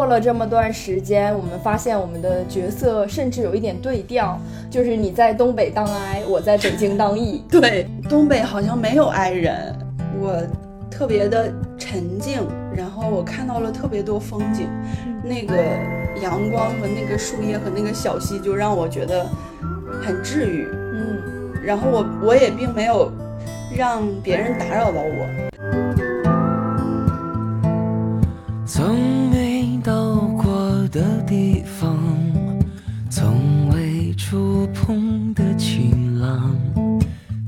[0.00, 7.44] 过了这么段时间，我们发现我们的角色甚至有一点对调，就是你在东北当 I，我在北京当 E。
[7.52, 9.76] 对，东北好像没有 I 人，
[10.18, 10.42] 我
[10.90, 12.40] 特别的沉静，
[12.74, 14.68] 然后我看到了特别多风景，
[15.22, 15.54] 那个
[16.22, 19.26] 阳光和那个树叶和那个小溪就让我觉得
[20.00, 20.66] 很治愈。
[20.72, 23.12] 嗯，然后我我也并没有
[23.76, 25.28] 让别人打扰到我。
[28.64, 28.96] 从
[30.90, 31.96] 的地方，
[33.08, 36.56] 从未触碰的晴朗，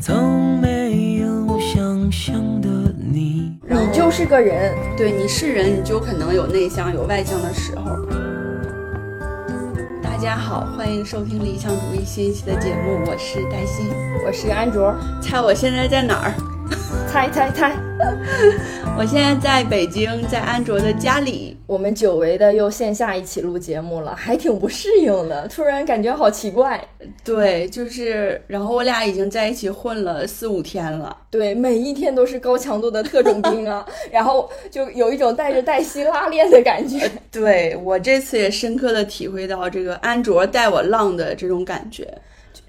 [0.00, 3.58] 从没有想象的你。
[3.68, 7.96] 你就是个人，对你是人，你就可能有内向有外向的时候。
[10.00, 13.82] 大家好，欢迎收听理想主义新一期的节目，我是黛西。
[14.24, 16.34] 我是安卓，猜我现在在哪儿？
[17.10, 17.76] 猜 猜猜，
[18.98, 21.56] 我现在在北京，在安卓的家里。
[21.66, 26.82] 我们久违的又线下一起录节目了，还挺不适应的，突然感觉好奇怪。
[27.24, 31.16] 对，就是，然后我俩已经在一起混了四五天了。
[31.30, 37.10] 对，每一天都是高强度的特种兵啊， 然后就有一种带着黛西拉练的感觉。
[37.30, 42.06] 对我这次也深刻的体会到这个安卓带我浪的这种感觉。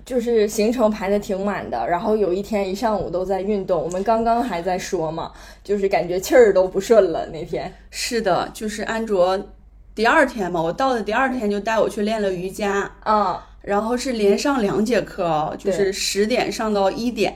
[0.06, 3.82] 就是行程排的挺满的，然后有一天一上午都在运动。
[3.82, 5.32] 我们刚刚还在说嘛，
[5.64, 7.74] 就是感觉气儿都不顺了那天。
[7.90, 9.40] 是的，就是安卓
[9.96, 17.34] 第二天嘛，我到的第二天就带我去练了瑜伽，啊，然后是连上两节课哦，就对是十点上到一点。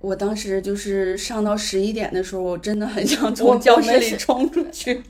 [0.00, 5.02] 我当时就是上到十一点的时候，我真的很想从教室里冲出去。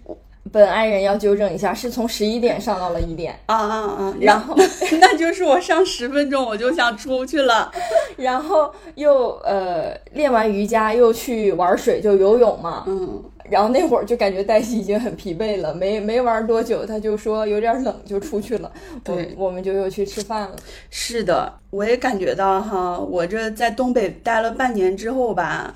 [0.52, 4.14] 本爱人要纠正一下，是从十一点上到了一点，啊啊啊！
[4.20, 4.54] 然后
[5.00, 7.72] 那就是我上十分钟我就想出去了。
[8.16, 12.84] 然后又呃练完瑜伽又去玩水，就游泳嘛。
[12.86, 18.70] 嗯，然后那会儿就感觉黛西已经很疲惫了，没没玩多久，他就说有点冷，就出去了。
[19.02, 20.54] 对我，我们就又去吃饭了。
[20.90, 25.74] 是的，我也感觉到哈，我这在东北待了半年之后吧，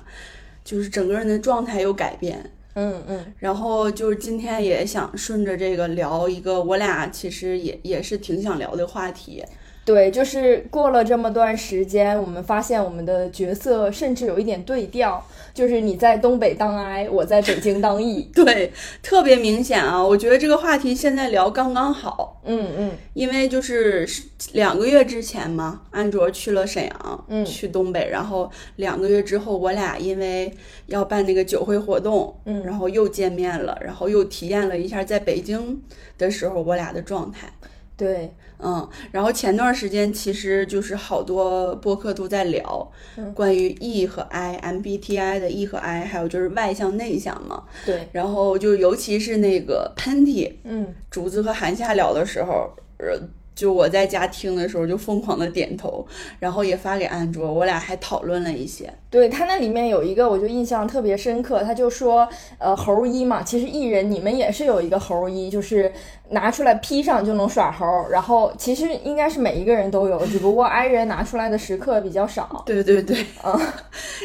[0.63, 2.51] 就是整个人的状态有改变。
[2.81, 9.43] 嗯嗯，然后就是今天也想顺着这个聊一个我俩其实也也是挺想聊的话题。
[9.89, 18.29] 对，就是过了这么段时间，我们发现我们的角色甚至有一点对调，就是你在东北当 I，我在北京当 E。
[18.35, 20.05] 对，特别明显啊！
[20.05, 24.07] 我觉得这个话题现在聊刚刚好，嗯嗯，因为就是
[24.53, 30.53] 两个月之前嘛，安卓去了沈阳，嗯去东北，然后两个月之后，我俩因为
[30.85, 35.81] 要办那个酒会活动，嗯然后又见面了，然后又体验了一下在北京
[36.19, 37.51] 的时候我俩的状态。
[37.97, 38.31] 对，
[38.61, 47.63] 嗯，然后前段时间其实就是好多播客都在聊嗯关于 E 和 I，MBTI 的 E 和 I，还有就是外向内向嘛。
[47.85, 53.17] 对，然后就尤其是那个喷嚏，嗯，竹子和韩夏聊的时候，呃，
[53.59, 56.07] 就我在家听的时候就疯狂的点头，
[56.39, 58.89] 然后也发给安卓，我俩还讨论了一些。
[59.09, 62.25] 对他那里面有一个我就印象特别深刻，他就说，
[62.57, 65.91] 呃，猴一嘛，其实艺人你们也是有一个猴一，就是
[66.29, 72.63] 拿出来披上就能耍猴，然后其实应该是每一个人都有，只不过 I 人拿出来的时刻比较少。
[72.65, 73.59] 对对对，嗯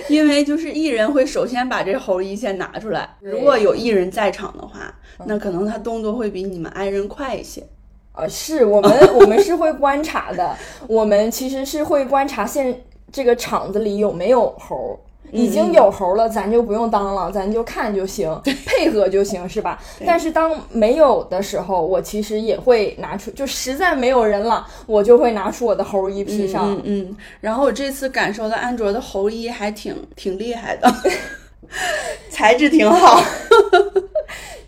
[0.08, 4.94] 因为就是艺人会首先把这猴一先拿出来， 如果有艺人在场的话，
[5.26, 7.64] 那可能他动作会比你们 I 人快一些。
[8.14, 12.82] 呃，是我们我们是会观察的，我们其实是会观察现
[13.12, 14.98] 这个场子里有没有猴。
[15.32, 19.82] 已经有猴了，咱就不用当了，咱就看就行，配合就行，是吧？
[20.06, 26.70] 但是当没有的时候，我其实也会拿出，就实在没有人了，我就会拿出我的猴一披上。
[26.74, 30.88] 嗯嗯，然后我这次感受到安卓的猴一还挺挺厉害的，
[32.30, 33.22] 材质挺好。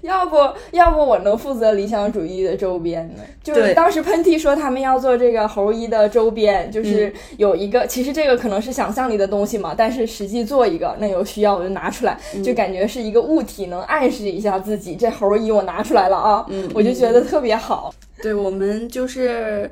[0.02, 0.36] 要不
[0.70, 3.22] 要不我能负责理想主义的周边呢？
[3.42, 17.92] 就是当时喷嚏说他们要做这个猴一的周边，就是有一个，其实这个可能是想象力的东西嘛，但是实际做一个，那有需要我就拿出来，就感觉是一个物体，能暗示一下自己这猴一我拿出来了啊，嗯我就觉得特别好。
[18.22, 19.68] 对，我们就是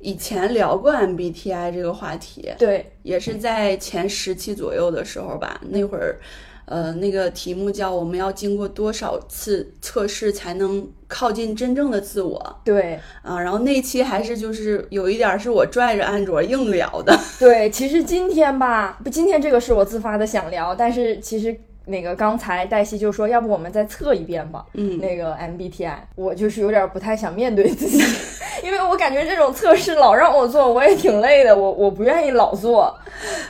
[0.00, 6.18] 以前聊过 MBTI 这个话题，对，也是在前十期左右的时候吧，那会儿。
[6.64, 13.38] 呃，那个题目叫“我们要经过多少次测试才能靠近真正的自我对，”啊？
[13.40, 21.54] 然后那期还是就是有一点儿是我拽着安卓硬聊的， 对，其实今天吧，不，今天这个是我自发的想聊，但是其实
[21.86, 24.64] 那个刚才黛西就说，要不我们再测一遍吧。
[24.74, 27.98] 嗯，那个 MBTI，我就是有点不太想面对自己，
[28.62, 32.96] 因为我感觉这种测试老让我做，我也挺累的，我我不愿意老做，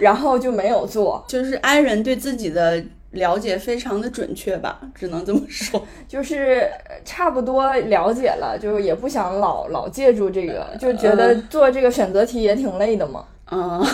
[0.00, 1.23] 然后就没有做。
[1.29, 2.82] 就是安人对自己的
[3.12, 5.87] 了解非常的准确吧，只能这么说。
[6.09, 13.25] 就是呃差不多了解了，就也不想老老借助这个，就觉得做这个选择题也挺累的嘛。
[13.50, 13.85] 嗯，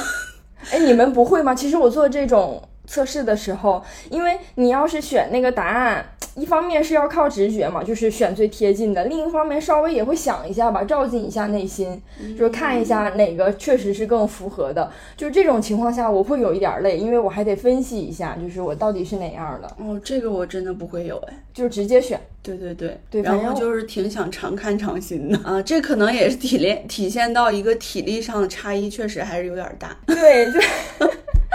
[0.71, 1.55] 哎，你们不会吗？
[1.55, 6.05] 其实我做这种测试的时候，因为你要是选那个答案，
[6.35, 12.03] 一方面是要靠直觉嘛，就是选最贴近的；另一方面稍微也会想一下吧，照进一下内心，
[12.37, 14.91] 就是看一下哪个确实是更符合的。
[15.17, 21.35] 就是这种情况下，我会有一点累，因为我还得分析一下，就是我到底是哪样的，哦，这个我真的不会有哎。
[21.53, 22.19] 就是直接选。
[22.41, 29.95] 对对对，对然后就是挺想常看常新的啊，这可能也是体炼体现到一个体力上的差异，确实还是有点大。
[30.07, 30.61] 对，就。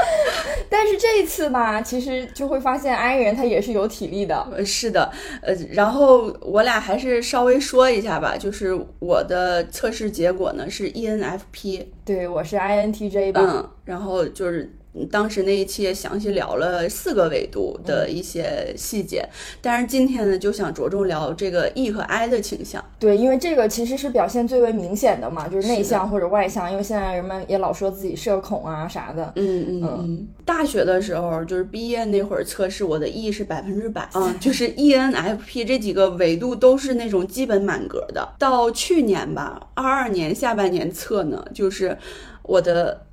[0.70, 5.12] 但是这一次吧，其实就会发现 I 人他也是有体力的，呃，是的，
[5.42, 14.72] 呃，然后我俩还是稍微说一下吧，就是我的测试结果呢是 E ENFP，对我是 INTJ 吧，嗯，然后就是嗯
[15.12, 19.28] 当时那一期也详细聊了四个维度的一些细节，
[19.62, 22.84] 但是今天呢就想着重聊这个 E 和 I 的倾向。
[23.00, 38.36] 对，因为这个其实是表现最为明显的嘛，就是内向或者外向，因为现在人们也老说自己社恐啊啥的，嗯嗯嗯，大学的时候就是毕业那会儿测试，我的 E 是百分之百，嗯，就是 ENFP 这几个维度都是那种基本满格的。
[38.38, 41.98] 到去年吧，二二年下半年测呢，就是
[42.44, 43.06] 我的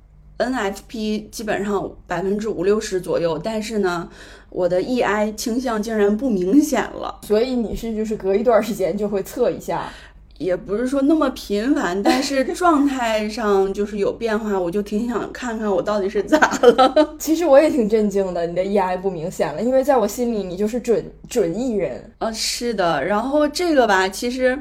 [0.43, 4.09] NFP 基本上百分之五六十左右，但是呢，
[4.49, 7.19] 我的 EI 倾向竟然不明显了。
[7.27, 9.91] 所以你是就是隔一段时间就会测一下，
[10.37, 17.15] 也不是说那么频繁， 但是状态上就是有变化，我就挺想看看我到底是咋了。
[17.19, 24.59] 其实我也挺震惊的，你的 EI 不明显了，因为在我心里你就是准准 E 人，啊，是的，然后这个吧，其实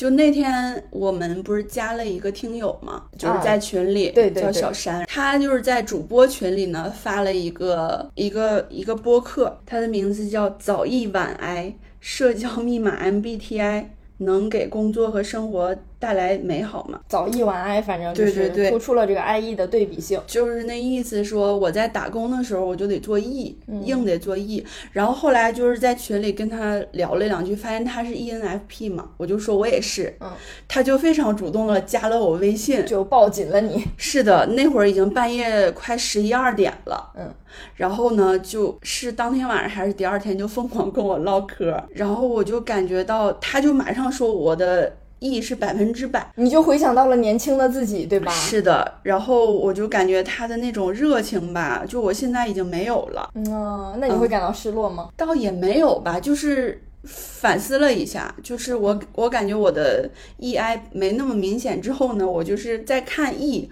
[0.00, 4.50] 就那天我们不是加了一个听友嘛，就是在群里，叫对对对。
[4.50, 16.98] 小山，他就是在主播群里呢发了一个一个一个播客，他的名字叫早易晚癌社交密码 MBTI，能给工作和生活带来美好嘛？
[17.06, 20.20] 早 E 晚 I，反正就是突出了这个 IE 的对比性。
[20.26, 24.66] 就是那意思说，我在打工的时候我就得做 E，、嗯硬得做 E。
[24.90, 30.28] 然后后来就是在群里跟他聊了两句，发现他是 E ENFP 嘛，我就说我也是，嗯，
[30.66, 32.80] 他就非常主动的加了我微信。
[32.86, 37.32] 就抱紧了你，是的，那会儿已经半夜快十一二点了，嗯，
[37.76, 46.32] 然后呢，就是当天晚上还是第二天就疯狂跟我唠嗑，然后我就感觉到，他就马上说我的 E 是百分之百。
[46.34, 48.32] 你就回想到了年轻的自己，对吧？
[48.32, 55.10] 是的，然后我就感觉他的那种热情吧，就我现在已经没有了，嗯啊，那你会感到失落吗？
[55.16, 60.08] 倒也没有吧，就是反思了一下，就是我我感觉我的
[60.38, 63.70] EI 没那么明显之后呢，我就是在看 E，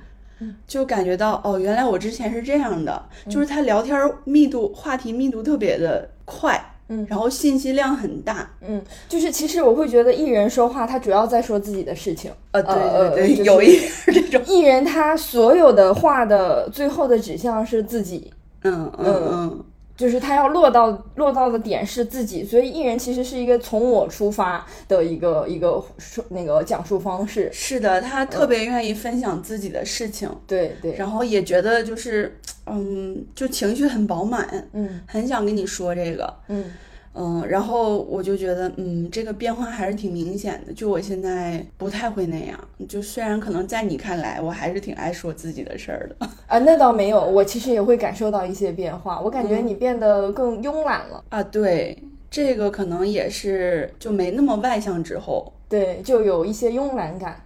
[0.66, 7.06] 就感觉到哦，原来我之前是这样的，就是他聊天密度、话题密度特别的快，嗯。
[7.08, 12.30] 然后信息量很大，嗯，就是其实我会觉得艺人说话，他主要在说自己的事情。
[12.52, 18.32] 呃，对呃对对，就是有一点儿这种，艺人他所有的话的最后的指向是自己，
[18.62, 19.28] 嗯嗯。
[19.30, 19.64] 嗯，
[19.98, 27.50] 就是他要落到落到的点是自己，所以艺人其实是一个从我出发的一个一个说那个讲述方式。
[27.52, 30.30] 是的，他特别愿意分享自己的事情。
[30.46, 36.64] 对对，然后也觉得就是，嗯，就情绪很饱满，嗯很想跟你说这个，嗯
[37.14, 40.72] 嗯，然后我就觉得，嗯，这个变化还是挺明显的。
[40.72, 51.24] 就我现在不太会那样，就虽然可能在你看来，我还是挺爱说自己的事儿的 啊，那倒没有，我其实也会感受到一些变化，我感觉你变得更慵懒了。
[51.30, 51.42] 啊。
[51.42, 51.96] 对，
[52.30, 57.42] 这个可能也是就没那么外向之后，对，就有一些慵懒感。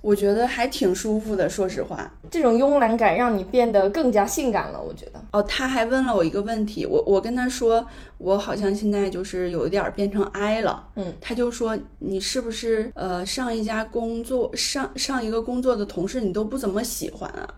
[0.00, 1.48] 我觉得还挺舒服的。
[1.48, 5.20] 说实话，这种慵懒感让你变得更加性感了，我觉得。
[5.32, 7.86] 哦，他还问了我一个问题，我我跟他说，
[8.18, 10.88] 我好像现在就是有一点儿变成 I 了。
[10.96, 17.54] 嗯，他就说你是不是呃上一家工作上上一个工作的同事你都不怎么喜欢啊？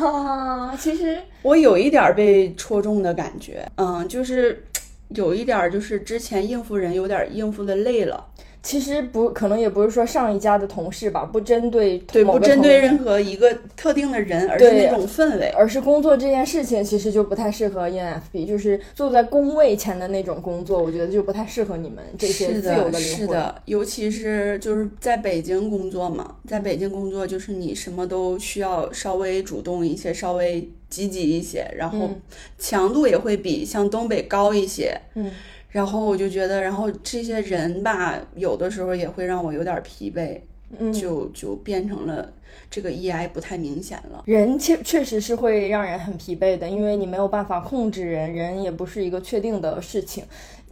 [0.00, 4.64] 啊，其实我有一点儿被戳中的感觉，嗯，就是
[5.08, 8.24] 有一点儿就是之前应付人有点儿应付的累了，
[8.62, 15.48] 其实不可能，也不是说上一家的同事吧，不针对对，不针对任何一个特定的人，而是那种氛围。
[15.56, 23.00] 而是工作这件事情其实就不太适合 ENFP，就是坐在工位前的那种工作，我觉得就不太适合你们这些是自由的，灵魂。
[23.00, 32.20] 是的，尤其是就是在北京工作嘛，在北京工作就是你什么都需要稍微主动一些，稍微积极一些，然后嗯
[32.58, 34.98] 强度也会比像东北高一些。
[35.14, 35.30] 嗯，
[35.68, 40.40] 然后我就觉得，然后这些人吧，有的时候也会让我有点疲惫。
[40.78, 42.30] 嗯，就就变成了
[42.70, 44.22] 这个 EI 不太明显了。
[44.26, 50.22] 人确确实是会让人很疲惫的，因为你没有办法控制人，人也不是一个确定的事情，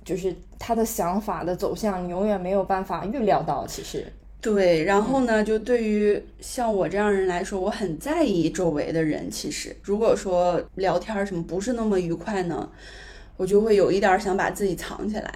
[0.04, 3.66] 就是他的想法的走向，你永远没有办法预料到。
[3.66, 4.04] 其实，
[4.42, 9.30] 对，然后呢，就对于像我这样人来说，我很在意周围的人。
[9.30, 12.68] 其实，如果说聊天什么不是那么愉快呢，
[13.36, 15.34] 我就会有一点想把自己藏起来。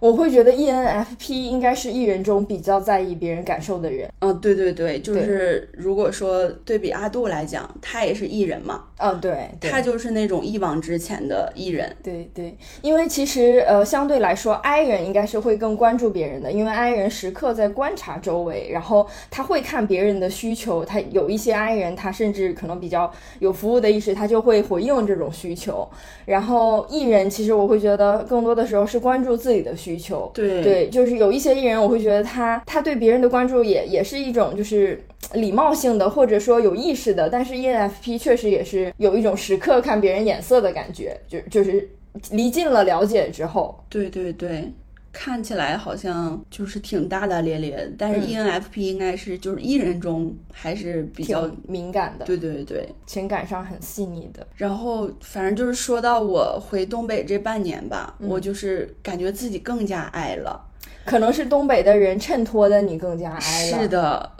[0.00, 4.10] 我会觉得 ENFP 应该是艺人中比较在意别人感受的人。
[4.20, 11.94] 嗯，对对对，就是如果说对比阿杜来讲，他也是艺人嘛，嗯，对，对他就是那种一往直前的艺人。
[12.02, 20.82] 对对，因为其实呃，相对来说，I 人应该是会更关注别人的，因为 I 人时刻在观察周围，然后他会看别人的需求。
[20.82, 25.86] 他有一些 I 人，他甚至可能比较有服务的意识，他就会回应这种需求。
[26.24, 29.89] 然后 E 人，其实我会觉得更多的时候是关注自己的需求。
[30.34, 30.62] 对。
[30.62, 35.02] 对，就是有一些艺人，我会觉得他他对别人的关注也也是一种就是
[35.34, 37.28] 礼貌性的，或者说有意识的。
[37.28, 41.88] 但是 ENFP 确实也是有一种时刻看别人眼色的感觉，就就是
[42.32, 44.70] 离近了了解之后，对对对，
[45.12, 52.88] 看起来好像就是挺大大咧咧的，但是嗯 ENFP 应该是就是 E 人中还是比较敏感的，对对对。
[53.06, 54.46] 情感上很细腻的。
[54.54, 60.68] 然后反正就是说到我回东北这半年吧，嗯我就是感觉自己更加爱了。
[61.04, 63.78] 可能是东北的人衬托的你更加爱了。
[63.82, 64.30] 是的，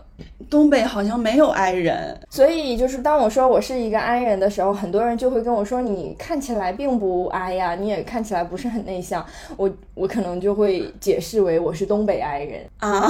[0.49, 2.21] 东北好像没有 I 人。
[2.31, 9.25] 所以就是当我说我是一个 I 人的时候，很多人就会跟我说你看起来并不 I 呀，你也看起来不是很内向。
[9.57, 12.67] 我我可能就会解释为我是东北 I 人。
[12.79, 13.09] 啊，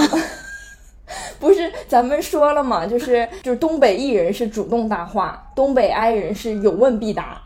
[1.41, 7.41] 不是咱们说了嘛，就是就是东北艺人是主动搭话，东北 I 人是有问必答，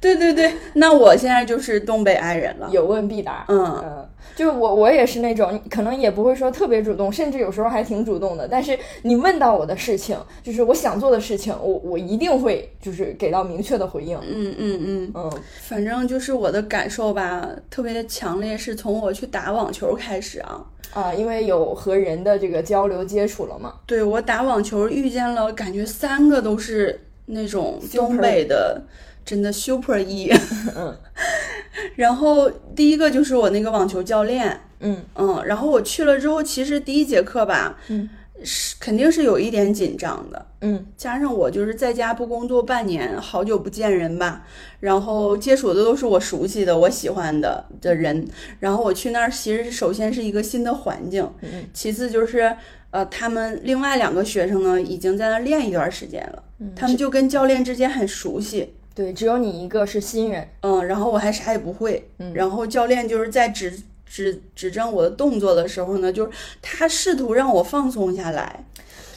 [0.00, 2.68] 对对对，那我现在就是东北爱人了。
[2.70, 3.44] 有问必答。
[3.48, 8.46] 嗯，嗯，就我我也是那种，可能也不会说特别主动，甚至有时候还挺主动的。
[8.46, 14.16] 但是你问到我的事情，就是我想做的事情，我我一定会就是给到明确的回应。
[14.18, 20.64] 嗯嗯嗯，嗯反正就是我的感受吧，特别的强烈，是从我去打网球开始啊。
[20.94, 23.74] 啊，因为有和人的这个交流接触了嘛。
[23.84, 28.80] 对我打网球遇见了，感觉三个都是那种东北的，
[29.28, 30.32] 真的 super E。
[30.74, 30.96] 嗯。
[31.94, 34.96] 然后第一个就是我那个网球教练，嗯。
[35.14, 38.08] 嗯，然后我去了之后，其实第一节课吧，嗯，
[38.42, 40.86] 是肯定是有一点紧张的，嗯。
[40.96, 44.44] 加上我就是在家不工作半年，好久不见人吧，
[44.80, 48.26] 然后接触的都是我熟悉的、我喜欢的的人，
[48.60, 51.64] 然后我去那儿，其实首先是一个新的环境，嗯。
[51.72, 52.56] 其次就是
[52.90, 60.48] 呃，他们另外两个学生呢，已经在那儿练一段时间了，嗯，他们就跟教练之间很熟悉，对，只有你一个是新人。
[60.62, 68.64] 嗯，然后我还啥也不会，嗯然后教练就是在指指指正我的动作的时候呢，就是他试图让我放松下来，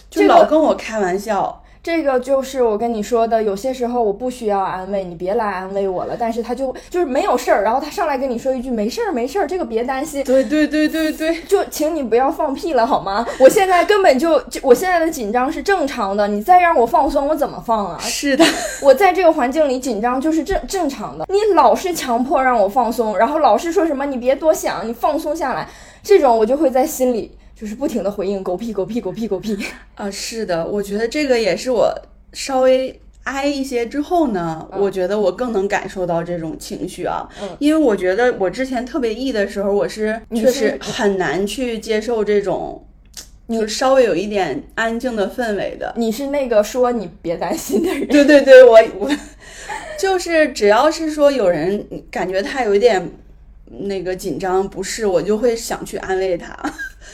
[0.08, 6.16] 就老跟我开玩笑，这个就是我跟你说的，有些时候我不需要安慰你，别来安慰我了。
[6.20, 13.26] 但是他就就是没有事儿，然后他上来跟你说一句没事儿没事儿，这个别担心，对对对对对， 就请你不要放屁了好吗？
[13.40, 17.98] 我现在根本就就我现在的紧张是正常的，你再让我放松，我怎么放啊？
[18.00, 18.46] 是的，
[18.84, 25.68] 我在这个环境里紧张就是正正常的，你老是强迫让我放松，然后老是说什么你别多想，你放松下来，
[26.04, 29.56] 这种我就会在心里就是不停的回应狗屁狗屁狗屁狗屁。
[29.94, 31.94] 啊，是的，我觉得这个也是我
[32.34, 42.84] 稍微挨一些之后呢，嗯我觉得我更能感受到这种情绪啊，嗯因为我觉得我之前特别 E 的时候，我是确实很难去接受这种。
[43.50, 49.12] 就是稍微有一点安静的氛围的，你是那个说你别担心的人，对对对，我我
[50.00, 53.12] 就是只要是说有人感觉他有一点
[53.68, 56.56] 那个紧张不适，我就会想去安慰他，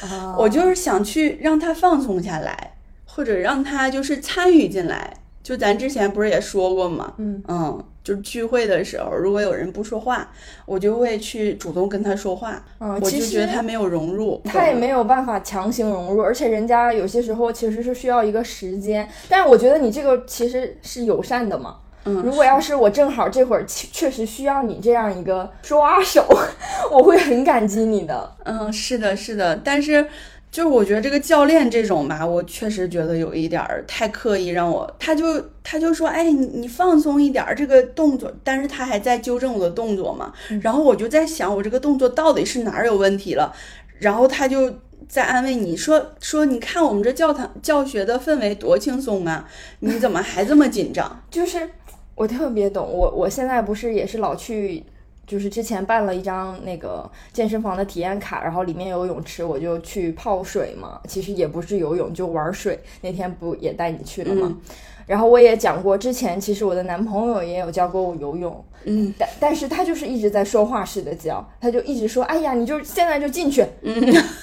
[0.01, 2.75] 啊我就是想去让他放松下来，
[3.05, 5.13] 或者让他就是参与进来。
[5.43, 7.13] 就咱之前不是也说过吗？
[7.17, 10.29] 嗯嗯，就是聚会的时候，如果有人不说话，
[10.65, 19.07] 我就会去主动跟他说话，嗯，我就觉得他没有融入，他也没有办法强行融入，而且人家有些时候其实是需要一个时间。
[19.29, 21.77] 但是我觉得你这个其实是友善的嘛。
[22.07, 26.25] 嗯，如果要是我正好这会儿确确实需要你这样一个抓手，
[26.89, 28.35] 我会很感激你的。
[28.45, 30.07] 嗯，是的，是的，但是
[30.49, 43.53] 就是我觉得这个教练这种吧，我确实觉得有一点儿太刻意，让我他就他就说，哎，你你放松一点儿这个动作，但是他还在纠正我的动作嘛，然后我就在想，我这个动作到底是哪儿有问题了，
[43.99, 44.73] 然后他就。
[45.07, 49.47] 在安慰你说说，你看我们这教堂教学的氛围多轻松啊，
[49.79, 51.23] 你怎么还这么紧张？
[51.31, 51.69] 就是
[52.17, 54.83] 我特别懂，我我现在不是也是老去
[55.27, 60.99] 就是之前办了一张那个健身房的体验卡，然后里面有泳池，我就去泡水嘛。
[61.07, 62.79] 其实也不是游泳，就玩水。
[63.01, 64.57] 那天不也带你去了吗？
[65.05, 73.63] 然后我也讲过，之前其实我的男朋友也有教过我游泳，嗯，但但是他就是一直在说话式的教，他就一直说，哎呀，你就现在就进去。
[73.83, 73.93] 嗯，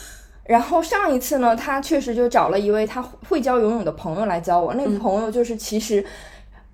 [0.47, 6.05] 然后上一次呢，他确实就找了一位他会教游泳的朋友来教我，那个朋友就是其实。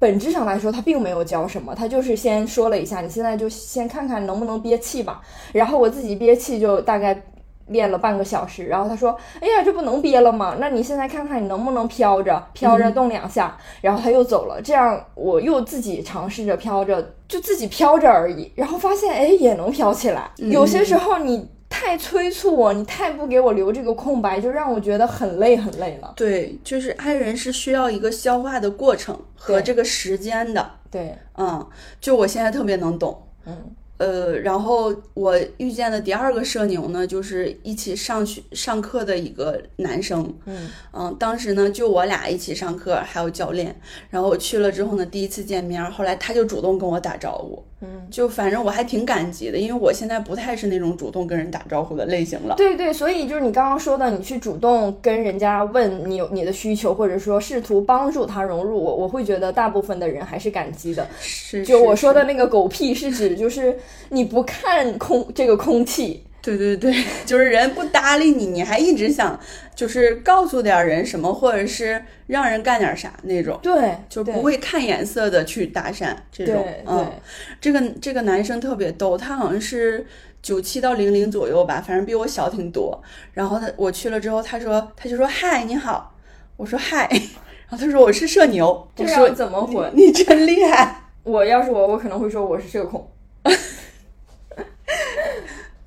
[0.00, 5.20] 本质上来说，他并没有教什么，他就是先说了一下，你现在就先看看能不能憋气吧。
[5.52, 7.22] 然后我自己憋气就大概
[7.66, 10.56] 练了半个小时，然后他说：“哎呀，这不能憋了吗？
[10.58, 18.50] 那你现在看看你能不能飘着，飘着动两下。”然后他又走了，这样我又自己尝试着飘着，就自己飘着而已。
[18.56, 20.30] 然后发现，哎，也能飘起来。
[20.38, 21.48] 有些时候你。
[21.70, 26.12] 太催促我，你太不给我留这个空白，就让我觉得很累很累了。
[26.14, 30.70] 对，就是爱人是需要一个消化的过程和这个时间的。
[30.90, 31.66] 对，嗯，
[31.98, 33.22] 就我现在特别能懂。
[33.46, 33.56] 嗯。
[33.96, 40.34] 呃，然后我遇见的第二个社牛呢，就是一起上学上课的一个男生。
[40.46, 43.78] 嗯嗯，当时呢就我俩一起上课，还有教练。
[44.08, 47.62] 然后我去了之后呢，第一次见面，后来他就主动跟我打招呼。
[47.82, 52.54] 嗯，就反正我还挺感激的，因为我现在不太是那种主动跟人打招呼的类型了。
[52.56, 61.06] 对对，所以就是你刚刚说的，你去主动跟人家问你有你的需求，或者说试图帮助他融入我，我会觉得大部分的人还是感激的。
[61.20, 63.78] 是，就我说的那个狗屁是指就是
[64.10, 66.22] 你不看空这个空气。
[66.42, 66.94] 对对对，
[67.26, 69.38] 就是人不搭理你，你还一直想
[69.74, 73.58] 就是告诉点人什么，或者是让人干点啥那种。
[73.62, 76.66] 对，就不会看颜色的去搭讪这种。
[76.86, 77.12] 嗯，
[77.60, 80.06] 这个这个男生特别逗，他好像是
[80.42, 83.02] 九七到零零左右吧，反正比我小挺多。
[83.34, 86.14] 然后他我去了之后，他说他就说嗨你好，
[86.56, 87.06] 我说嗨，
[87.68, 89.92] 然后他说我是社牛，我说怎么混？
[89.94, 91.02] 你真厉害。
[91.22, 93.06] 我要是我，我可能会说我是社恐。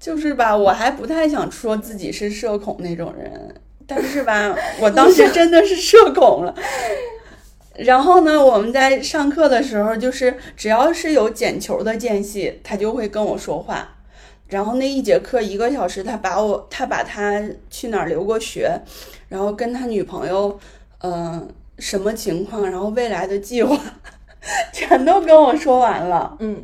[0.04, 3.56] 就是吧，我还不太想说自己是社恐那种人，
[3.88, 6.54] 但是吧，我当时真的是社恐了。
[7.78, 13.96] 然后呢，我们在上课的时候，就是只要是有捡球的间隙，他就会跟我说话。
[14.50, 18.78] 然后那一节课一个小时，他把我，他把他去哪儿留过学，
[19.30, 20.60] 然后跟他女朋友，
[21.00, 21.48] 嗯，
[21.80, 23.80] 什么情况，然后未来的计划，
[24.74, 26.36] 全都跟我说完了。
[26.42, 26.62] 嗯。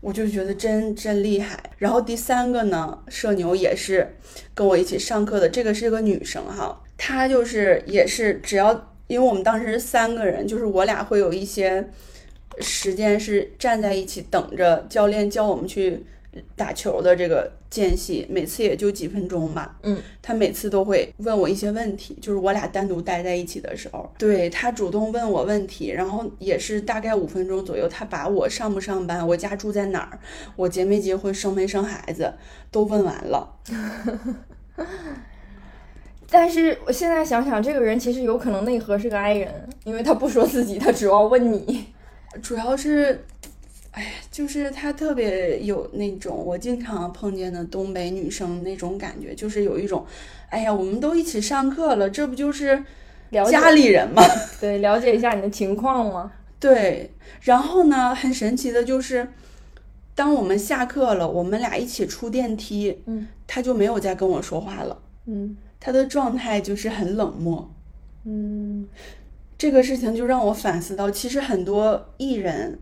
[0.00, 1.58] 我就觉得真真厉害。
[1.78, 4.16] 然后第三个呢，社牛也是
[4.54, 11.88] 跟我一起上课的，这个是个女生哈，她就是也是只要，因为我们当时是三个人，就是我俩会有一些
[12.60, 16.04] 时间是站在一起等着教练教我们去。
[16.54, 19.76] 打球的这个间隙，每次也就几分钟吧。
[19.82, 30.18] 嗯，他每次都会问我一些问题，就是我俩单独待在一起的时候，对他主动问我问题，然后也是大概五分钟左右，他把我上不上班，我家住在哪儿，
[30.54, 32.32] 我结没结婚，生没生孩子，
[32.70, 33.56] 都问完了。
[36.30, 41.86] 但是我现在想想，这个人其实有可能内核是个 I 人，因为他不说自己，他主要问你，
[42.40, 43.24] 主要是。
[43.92, 50.06] 哎，就是她特别有那种我经常碰见的东北女生那种感觉，就是有一种，
[50.48, 52.84] 哎呀，我们都一起上课了，这不就是
[53.50, 54.22] 家里人吗？
[54.60, 56.32] 对，了解一下你的情况吗？
[56.60, 59.26] 对，然后呢，很神奇的就是，
[60.14, 67.68] 当我们下课了，我们俩一起出电梯，嗯，他就没有再跟我说话了，嗯，他的状态就是很冷漠，
[68.24, 68.86] 嗯，
[69.58, 72.78] 这个事情就让我反思到，其实很多艺人。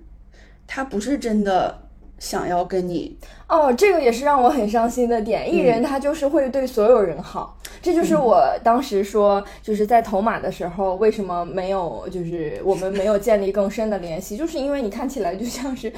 [0.69, 1.77] 他不是真的
[2.21, 3.17] 想要跟你
[3.49, 5.53] 哦，这个也是让我很伤心的点。
[5.53, 15.91] 艺人他就是会对所有人好，这就是我当时说，就是在投马的时候，为什么没有，就是我们没有建立更深的联系，就是因为你看起来就像是，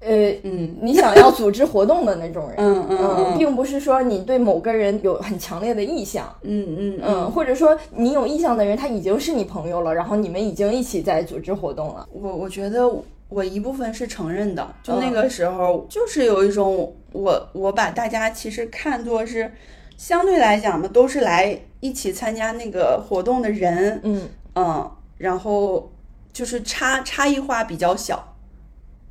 [0.00, 12.08] 呃，嗯，你想要组织活动的那种人，嗯嗯嗯，并不是说你对某个人有很强烈的意向，嗯嗯嗯，或者说你有意向的人他已经是你朋友了，然后你们已经一起在组织活动了。
[12.10, 12.90] 我我觉得。
[13.32, 19.50] 我一部分是承认的，就那个时候，就是有一种我我把大家其实看作是
[19.96, 24.28] 相对来讲嘛，都是来一起参加那个活动的人，嗯。
[24.54, 25.90] 嗯，然后
[26.32, 28.34] 就是差差异化比较小，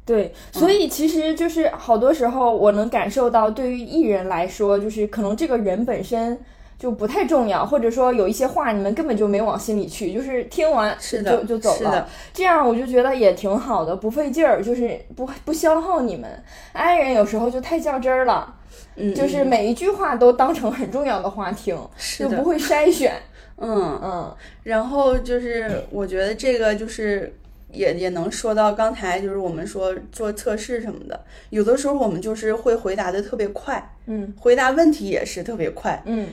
[0.05, 6.39] 对，所以其实就是好多时候我能感受到，对于艺人来说，就是可能这个人本身。
[6.81, 12.09] 就不太重要，或者说有一些话你们根本就没往心里去，就是听完就就走了。
[12.33, 16.27] 这样我就觉得也挺好的，不费劲儿，就是不不消耗你们。
[16.73, 18.55] 爱人有时候就太较真儿了，
[18.95, 21.77] 嗯，就是每一句话都当成很重要的话听，
[22.17, 23.13] 就不会筛选。
[23.57, 23.99] 嗯。
[24.03, 27.31] 嗯，然后就是我觉得这个就是
[27.71, 34.33] 也也能说到刚才就是我们说做测试什么的，有的时候我们就是会回答的特别快，嗯。
[34.39, 36.27] 回答问题也是特别快，嗯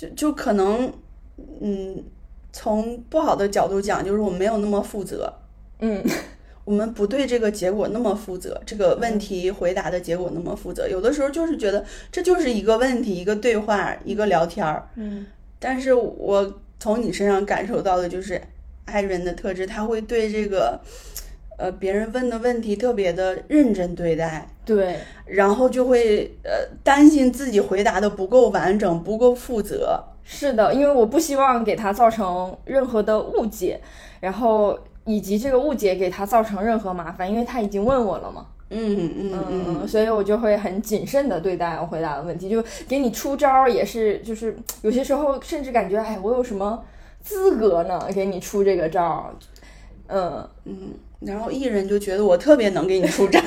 [0.00, 0.92] 就就可能，
[1.60, 2.02] 嗯，
[2.52, 5.32] 从不好的角度讲，就是我们没有那么负责，
[5.80, 6.02] 嗯
[6.64, 10.88] 我们不对这个结果那么负责，这个问题回答的结果那么负责。
[10.88, 14.88] 有的时候就是觉得这就是一个问题，一个对话，一个聊天儿。
[14.94, 15.26] 嗯
[15.58, 18.40] 但是我从你身上感受到的就是
[18.84, 20.80] 爱人的特质，他会对这个，
[21.62, 24.96] 呃，别人问的问题特别的认真对待，对，
[25.26, 26.50] 然后就会呃
[26.82, 30.02] 担心自己回答的不够完整，不够负责。
[30.24, 33.80] 是的，因为我不希望给他造成任何的误解，
[34.18, 38.46] 然后以及这个误解给他造成任何麻烦，因为他已经问我了嘛。
[38.70, 46.82] 嗯嗯嗯嗯，所以我就会很谨慎的对待我回答的问题，就给你出招儿也是，就是有些时候甚至感觉，哎，我有什么
[47.20, 48.08] 资格呢？
[48.12, 49.30] 给你出这个招儿？
[50.08, 50.76] 嗯，嗯，
[51.26, 53.40] 然后艺人就觉得我特别能给你出招，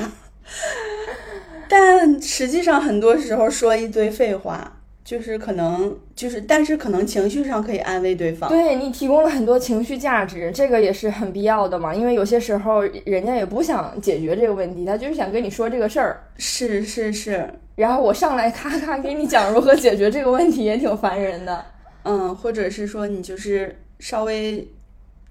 [1.68, 8.48] 但实际上很多时候说一堆废话，就是可能就是，但是可能情绪上可以安慰对方。
[8.48, 11.94] 对你提供了很多情绪价值，这个也是很必要的嘛。
[11.94, 21.64] 因为有些时候人家也不想解决这个问题，他就是想跟你说这个事儿，是是是，然后我上来咔咔给你讲如何解决这个问题，也挺烦人的。
[22.04, 24.66] 嗯，或者是说你就是稍微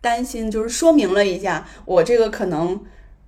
[0.06, 2.80] 担心，就是说明了一下，我这个可能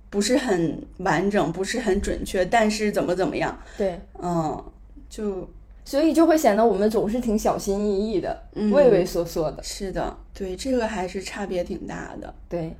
[0.08, 4.64] 不是很完整，不是很准确，但是怎么怎么样，对，嗯，
[5.10, 5.50] 就
[5.84, 9.60] 所以就会显得我们总是挺小心翼翼的，嗯畏畏缩缩的。
[9.62, 12.32] 是的，对，这个还是差别挺大的。
[12.48, 12.72] 对，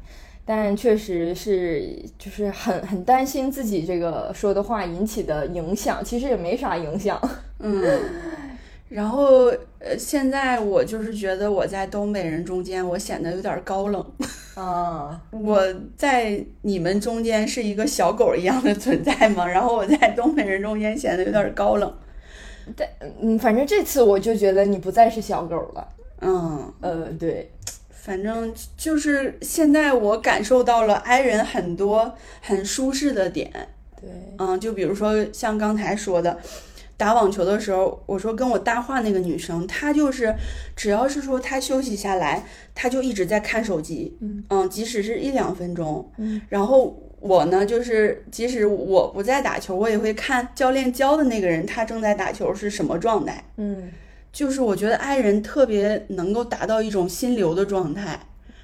[0.44, 7.20] 但确实是就是很很担心自己这个说的话引起的影响，其实也没啥影响。
[7.58, 7.82] 嗯，
[8.88, 9.46] 然后
[9.78, 14.04] 呃，现在我就是觉得我在东北人中间，我显得有点高冷。
[14.54, 15.62] 啊，我
[15.96, 21.94] 在你们中间是一个小狗一样的存在嘛，然后我在东北人中间显得有点高冷。
[22.76, 22.88] 但
[23.20, 25.88] 嗯，反正这次我就觉得你不再是小狗了。
[26.20, 27.52] 嗯，呃，对，
[27.90, 33.50] 反正就是现在我感受到了 i 人很多很舒适的点。
[34.00, 36.38] 对，嗯，就比如说像刚才说的，
[36.98, 40.34] 打网球的时候，我说跟我搭话那个女生，她就是
[40.74, 44.18] 只要是说她休息下来，她就一直在看手机，
[44.50, 53.90] 嗯即使是一两分钟，嗯，然后我呢，就是即使我不在打球，我也会看教练教的那个人他正在打球是什么状态，嗯
[54.32, 58.18] 就是我觉得爱人特别能够达到一种心流的状态，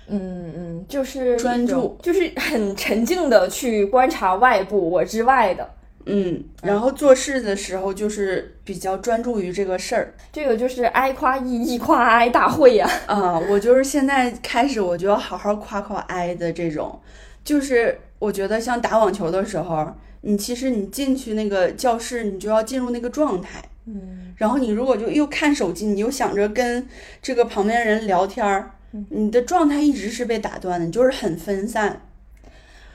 [0.09, 5.71] 嗯嗯，就是专注，就是很沉静的去观察外部我之外的。
[6.07, 10.15] 嗯，然后做事的时候就是比较专注于这个事儿。
[10.33, 17.01] 这个就是哀夸一，一夸哀大会呀、啊，我就是现在开始，我就要好好夸夸 I 的这种，
[17.43, 26.87] 就是我觉得像打网球的时候，你其实你进去那个教室，你就要进入那个状态，嗯然后你如果就又看手机，你又想着跟
[27.23, 28.73] 这个旁边人聊天儿，
[29.11, 32.03] 你的状态一直是被打断的，你就是很分散。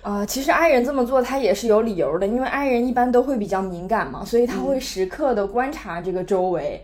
[0.10, 6.84] 啊、其实 I 人这么做，他也是有理由的，因为 I 人一般都会比较敏感嘛，所以他会时刻的观察这个周围。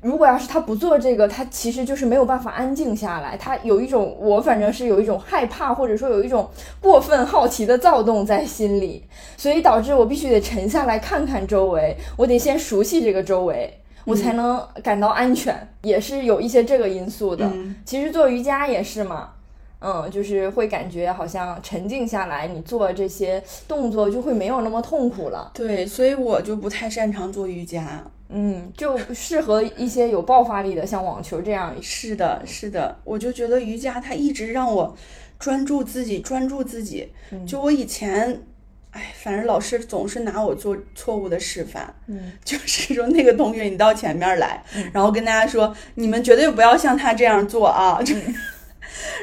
[0.00, 3.36] 如果要是他不做这个，他其实就是没有办法安静下来。
[3.36, 9.04] 他有一种，我反正是有一种害怕，或者说有一种过分好奇的躁动在心里，
[9.36, 13.72] 所以导致我必须得沉下来看看周围，我得先熟悉这个周围，
[14.04, 17.46] 我才能感到安全，也是有一些这个因素的。
[17.46, 19.30] 嗯其实做瑜伽也是嘛，
[19.84, 25.50] 嗯，就是会感觉好像沉静下来，你做这些动作就会没有那么痛苦了。
[25.52, 28.02] 对，所以我就不太擅长做瑜伽。
[28.30, 31.74] 嗯，就适合一些有爆发力的，像网球这样。
[31.82, 34.96] 是的，是的，我就觉得瑜伽它一直让我
[35.38, 37.12] 专注自己，专注自己。
[37.46, 38.42] 就我以前，
[38.92, 48.02] 哎，反正老师总是拿我做错误的示范，嗯， 就是说那个同学你到前面来，然后跟大家说，你们绝对不要像他这样做啊。
[48.02, 48.16] 就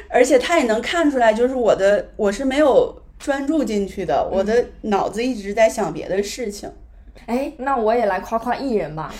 [0.09, 6.71] 而且他也能看出来，就是我的我是没有专注进去的，我的脑子一直在想别的事情。
[7.25, 9.13] 哎，那我也来夸夸艺人吧，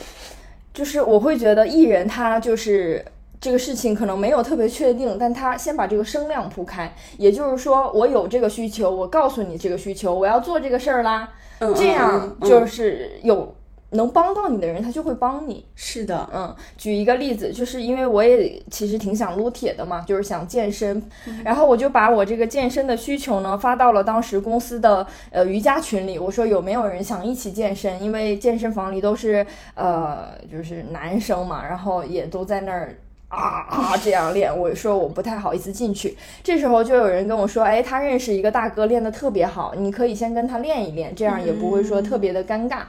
[0.73, 3.03] 就是我会觉得艺人他就是。
[3.43, 13.55] 这个事情可能没有特别确定，但他先把这个声量铺开，也就是说，我有这个需求，我告诉你这个需求，我要做这个事儿啦，嗯，这样就是有
[13.91, 15.65] 能帮到你的人，他就会帮你。
[15.75, 21.01] 是的，嗯，举一个例子，就是因为我也其实挺想撸铁的嘛，就是想健身，
[21.43, 28.01] 然后我就把我这个健身的需求呢发到了当时公司的呃瑜伽群里，我说有没有人想一起健身？
[28.01, 32.95] 因为健身房里都是呃就是男生嘛，然后也都在那儿
[33.31, 36.17] 啊啊这样练，我说我不太好意思进去。
[36.43, 42.81] 这时候就有人跟我说，哎，他认识一个大哥练得特别好，你可以先跟他练一练，这样也不会说特别的尴尬。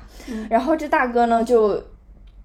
[0.51, 1.83] 然后这大哥呢就。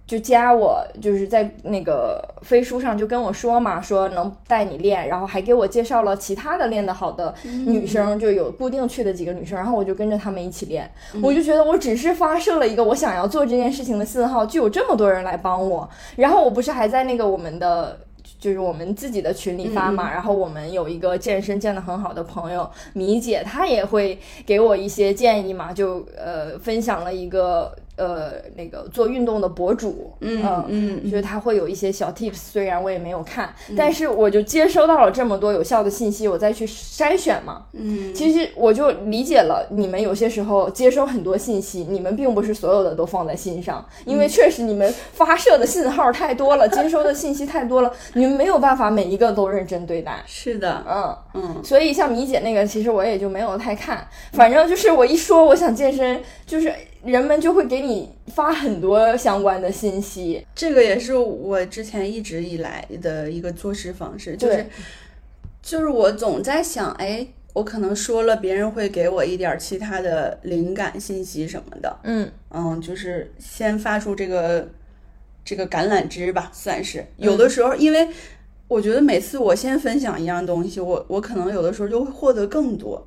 [0.08, 10.90] 就加我，就是在那个飞书上就跟我说嘛，说能带你练，然后还给我介绍了其他的练得好的女生，就有固定去的几个女生，然后我就跟着他们一起练。
[11.22, 15.90] 我就觉得我只是发射了一个我想要做这件事情的信号，就有这么多人来帮我。
[16.16, 18.00] 然后我不是还在那个我们的
[18.40, 27.76] 就是我们自己的群里发嘛，然后我们有一个健身健得很好的朋友米姐，她也会给我一些建议嘛，就呃分享了一个。
[27.98, 37.64] 呃，那个做运动的博主，嗯嗯，就是他会有一些小 tips，虽然我也没有看，但是我就接收到了这么多有效的信息，我再去筛选嘛。
[37.74, 50.24] 嗯，其实我就理解了，你们有些时候接收很多信息，你们并不是所有的都放在心上，因为确实你们发射的信号太多了，接收的信息太多了， 你们没有办法每一个都认真对待。
[50.28, 56.72] 是的，嗯嗯，所以像米姐那个，其实我也就没有太看，反正就是我一说我想健身，就是。
[57.04, 64.66] 人们就会给你发很多相关的信息，这个也是我之前一直以来的一个做事方式，就是
[65.62, 72.32] 就是我总在想，哎，我可能说了，别人会给我一点其他的灵感信息什么的，嗯。
[72.50, 74.70] 嗯，就是先发出这个
[75.44, 77.06] 这个橄榄枝吧，算是。
[77.18, 78.08] 有的时候，因为
[78.68, 83.06] 我觉得每次我先分享一样东西，我我可能有的时候就会获得更多。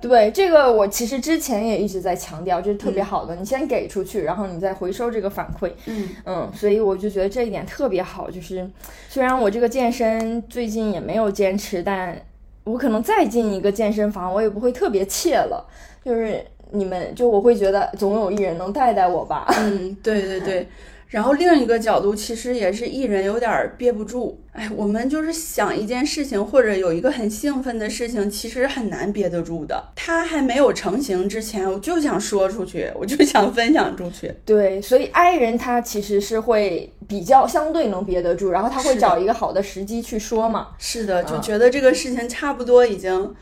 [0.00, 3.36] 对这个，我其实之前也一直在强调，这是特别好的。
[3.36, 5.70] 你先给出去，然后你再回收这个反馈。
[5.86, 8.30] 嗯嗯，所以我就觉得这一点特别好。
[8.30, 8.68] 就是
[9.08, 12.20] 虽然我这个健身最近也没有坚持，但
[12.64, 15.66] 我可能再进一个健身房，我也不会特别怯了。
[16.04, 19.46] 就是你们，就我会觉得总有一人能带带我吧。
[19.60, 20.68] 嗯，对对对。
[21.10, 24.40] 然后另一个角度，其实也是艺人有点憋不住。
[24.52, 29.90] 哎，我们就是想一件事情，或者有一个很兴奋的事情，其实很难憋得住的。
[29.96, 34.32] 他还没有成型之前，我就想说出去，我就想分享出去。
[34.44, 40.68] 对，所以 I 人他其实是会比较相对能憋得住，然后他会找一个好的时机去说嘛。
[40.78, 43.34] 是的，就觉得这个事情差不多已经，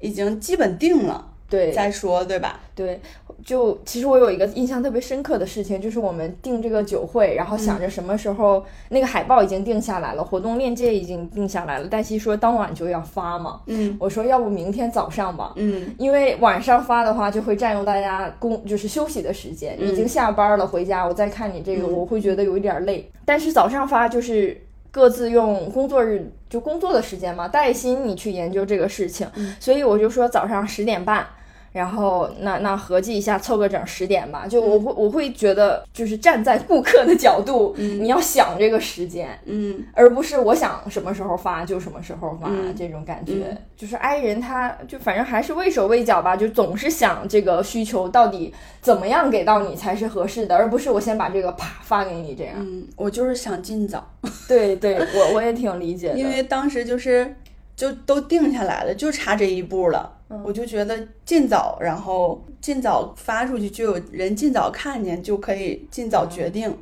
[0.00, 1.26] 已经基本定了。
[1.50, 2.60] 对，再说，对吧？
[2.74, 3.00] 对，
[3.48, 13.62] 就其实我有一个印象特别深刻的事情，就是我们订这个酒会，然后想着什么时候那个海报已经定下来了，活动链接已经定下来了，黛西说当晚就要发嘛。
[13.64, 15.54] 嗯，我说要不明天早上吧。
[15.56, 23.10] 嗯，因为晚上发的话就会占用大家工就是休息的时间，已经下班了回家，我再看你这个我会觉得有一点累。
[23.24, 29.26] 但是早上发就是各自用工作日就工作的时间嘛，带薪你去研究这个事情，
[29.58, 31.26] 所以我就说早上十点半。
[31.72, 34.46] 然后那那合计一下，凑个整十点吧。
[34.46, 43.56] 就我会我会觉得，就是站在顾客的角度，你要想这个时间，嗯，而不是我想什么时候发就什么时候发这种感觉。
[43.76, 52.54] 就是 I 人他就反正还是畏手畏脚吧，就总是想这个需求到底怎么样给到你才是合适的，而不是我先把这个啪发给你这样。
[52.56, 54.04] 嗯，我就是想尽早。
[54.48, 57.36] 对对，我我也挺理解的，因为当时就是
[57.76, 60.17] 就都定下来了，就差这一步了。
[60.44, 66.76] 我就觉得尽早，然后尽早发出去，就有人尽早看见，就可以尽早决定。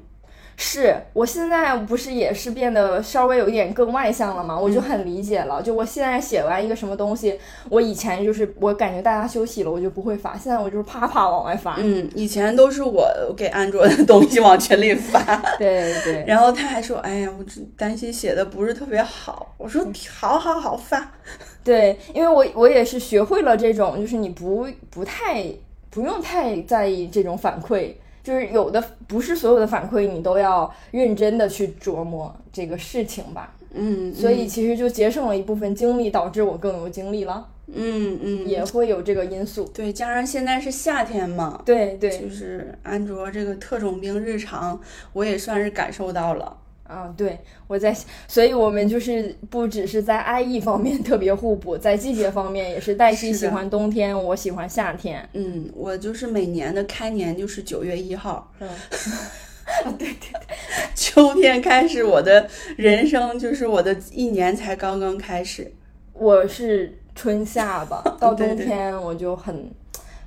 [0.58, 4.58] 是我现在不是也是变得稍微有一点更外向了吗？
[4.58, 5.62] 我就很理解了。
[5.62, 7.38] 就我现在写完一个什么东西，
[7.68, 10.36] 我以前就是我感觉大家休息了，我就不会发。
[10.36, 11.76] 现在我就是啪啪往外发。
[11.78, 15.20] 嗯，以前都是我给安卓的东西往群里发。
[15.58, 16.24] 对对。
[16.26, 17.44] 然后他还说：“哎呀，我
[17.76, 19.86] 担心写的不是特别好。”我说
[20.18, 21.12] ：“好好好，发。
[21.62, 25.44] ”对，因为我我也是学会了这种，就是你不不太
[25.90, 27.92] 不用太在意这种反馈。
[28.26, 39.70] 就是有的不是所有的反馈你都要认真的去琢磨这个事情吧，嗯，所以其实就节省了一部分精力，导致我更有精力了，嗯嗯，也会有这个因素。
[39.72, 44.80] 对，加上现在是夏天嘛，对对，就是安卓这个特种兵日常，
[45.12, 46.56] 我也算是感受到了。
[46.88, 47.94] 啊，对，我在，
[48.28, 55.28] 所以我们就是不只是在爱意方面特别互补，在季节方面也是，黛西喜欢冬天，我喜欢夏天。
[55.32, 58.52] 嗯，我就是每年的开年就是九月一号。
[58.60, 58.68] 嗯，
[59.98, 60.56] 对对对，
[60.94, 65.72] 秋天开始，我的人生就是我的一年才刚刚开始。
[66.12, 69.70] 我是春夏吧， 到冬天我就很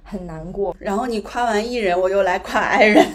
[0.04, 0.76] 很难过。
[0.78, 3.06] 然后你夸完艺人，我又来夸爱人。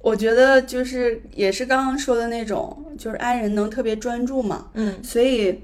[0.00, 5.60] 我觉得就是也是刚刚说的那种，就是爱人能特别专注嘛，嗯，所以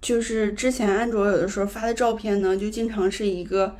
[0.00, 3.74] 就是之前安卓有的时候发的照片呢，就经常是一个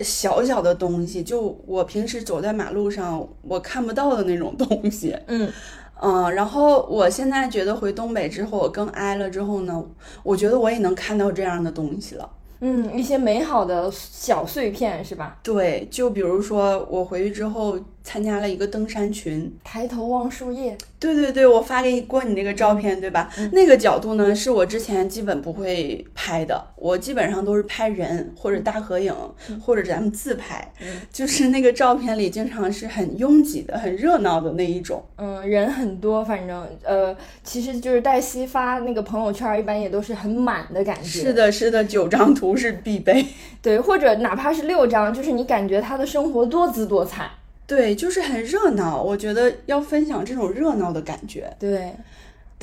[0.00, 5.52] 小小的东西，就我平时走在马路上我看不到的那种东西，嗯
[6.00, 9.84] 嗯，然后我现在觉得回东北之后，我更挨了之后呢，
[10.22, 12.28] 我觉得我也能看到这样的东西了。
[12.64, 15.38] 嗯，一些美好的小碎片是吧？
[15.42, 20.76] 对，就比如说我回去之后参加了一个登山群，抬头望树叶。
[20.98, 23.28] 对对对，我发给过你那个照片，对吧？
[23.52, 29.12] 那个角度呢，是我之前基本不会拍的，我基本上都是拍人或者大合影，
[29.60, 30.72] 或者咱们自拍，
[31.12, 35.04] 就是那个照片里经常是很拥挤的、很热闹的那一种。
[35.16, 41.08] 嗯，人很多，反正呃，其实就是黛西发那个朋友圈，一般也都是很满的感觉。
[41.08, 43.26] 是的，是的，九张图是必备。
[43.60, 47.28] 对，或者哪怕是六张，就是你感觉他的生活多姿多彩。
[47.74, 49.02] 对，就是很热闹。
[49.02, 51.50] 我觉得要分享这种热闹的感觉。
[51.58, 51.90] 对，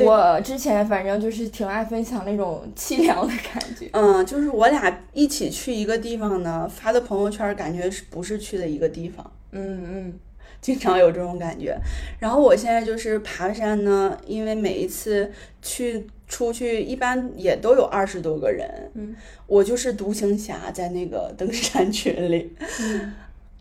[0.06, 3.90] 我之前反正就是挺爱分享那种凄凉的感觉。
[3.94, 9.32] 嗯，就是我俩一起去一个地方呢，发的朋友圈感觉是不是去的一个地方？
[9.52, 10.14] 嗯嗯，
[10.62, 11.76] 经常有这种感觉。
[12.20, 15.32] 然后我现在就是爬山呢，因为每一次
[15.64, 18.70] 去出去，一般也都有二十多个人。
[18.94, 19.16] 嗯，
[19.48, 22.56] 我就是独行侠，在那个登山群里。
[22.82, 23.12] 嗯。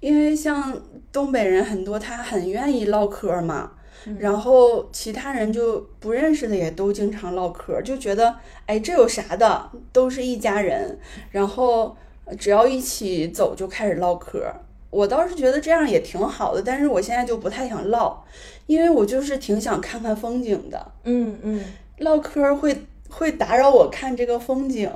[0.00, 0.80] 因为像
[1.12, 3.72] 东北人很多，他很愿意唠嗑嘛，
[4.18, 10.98] 然后其他人就不认识的也都经常唠嗑，就觉得哎这有啥的，都是一家人，
[11.30, 11.96] 然后
[12.38, 14.44] 只要一起走就开始唠嗑。
[14.90, 18.24] 我倒是觉得这样也挺好的，但是我现在就不太想唠，
[18.66, 20.92] 因为我就是挺想看看风景的。
[21.04, 21.64] 嗯嗯，
[21.98, 24.90] 唠嗑会会打扰我看这个风景，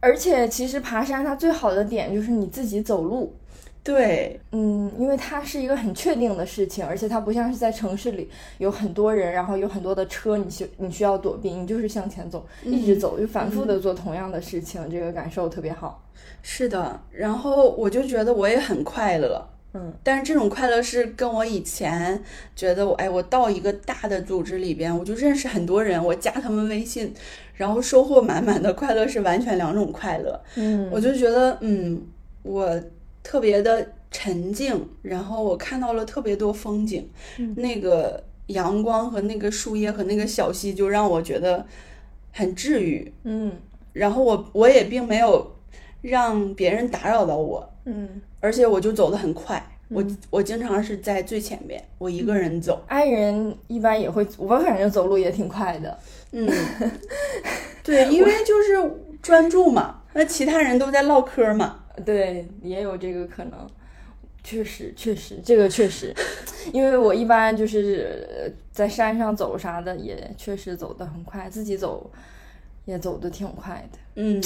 [0.00, 3.32] 而且其实爬山它最好的点就是你自己走路。
[3.82, 16.06] 对，嗯，因为它是一个很确定的事情，而且它不像是在城市里有很多人，然后有很多的车，你需你需要躲避，你就是向前走，一直走，就反复的做同样的事情，这个感受特别好。
[16.42, 22.22] 是的，然后我就觉得我也很快乐，嗯，但是这种快乐是跟我以前
[22.54, 27.14] 觉得我，哎，我到一个大的组织里边，我就认识很多人，我加他们微信，
[27.54, 30.38] 然后收获满满的快乐是完全两种快乐。
[30.56, 32.02] 嗯，我就觉得，嗯，
[32.42, 32.78] 我。
[33.22, 37.08] 特别的沉静，然后我看到了特别多风景，
[37.56, 41.64] 那个阳光和那个树叶和那个小溪就让我觉得
[42.32, 43.12] 很治愈。
[43.24, 43.52] 嗯，
[43.92, 45.54] 然后我我也并没有
[46.02, 47.72] 让别人打扰到我。
[47.84, 52.82] 嗯，而且我就走得很快，我我经常是在最前面，我一个人走。
[52.88, 55.98] 爱人一般也会，我反正走路也挺快的。
[56.32, 56.48] 嗯，
[57.82, 58.76] 对，因为就是
[59.22, 61.79] 专注嘛，那其他人都在唠嗑嘛。
[62.04, 63.68] 对，也有这个可能，
[64.42, 66.14] 确实，确实，这个确实，
[66.72, 72.10] 因为我一般就是在山上走啥的，也确实走得很快，自己走
[72.86, 73.98] 也走得挺快的。
[74.14, 74.40] 嗯，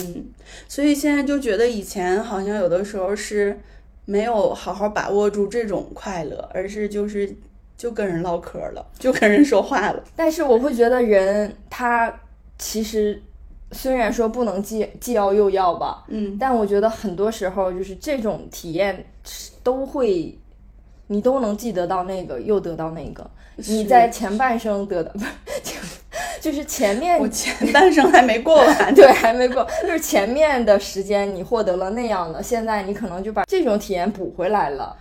[0.69, 3.59] 所以现在就觉得以前好像有的时候是
[4.05, 7.33] 没有好好把握住这种快乐，而是就是
[7.77, 10.03] 就跟人唠嗑了，就跟人说话了。
[10.17, 12.21] 但是我会觉得人他
[12.59, 13.23] 其实。
[13.75, 19.05] 虽然说不能既既要又要吧，嗯，但我觉得很多时候就是这种体验
[19.63, 20.39] 都会，
[21.09, 23.29] 你都能既得到那个又得到那个。
[23.57, 25.31] 你在前半生得到不是，
[26.41, 34.97] 就是前面我前半生还没过完， 对，还没过，就是前面的时间你获得了那样的，现在你可能就把这种体验补回来了。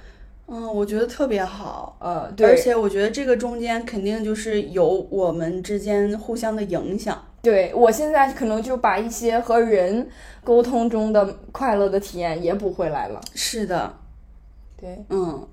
[0.47, 7.23] 嗯，我觉得特别好，呃，对，而且我觉得这个中间肯定就是有我们之间互相的影响。
[7.43, 10.09] 对我现在可能就把一些和人
[10.45, 13.21] 沟通中的快乐的体验也补回来了。
[13.35, 13.93] 是的，
[14.77, 15.45] 对，嗯，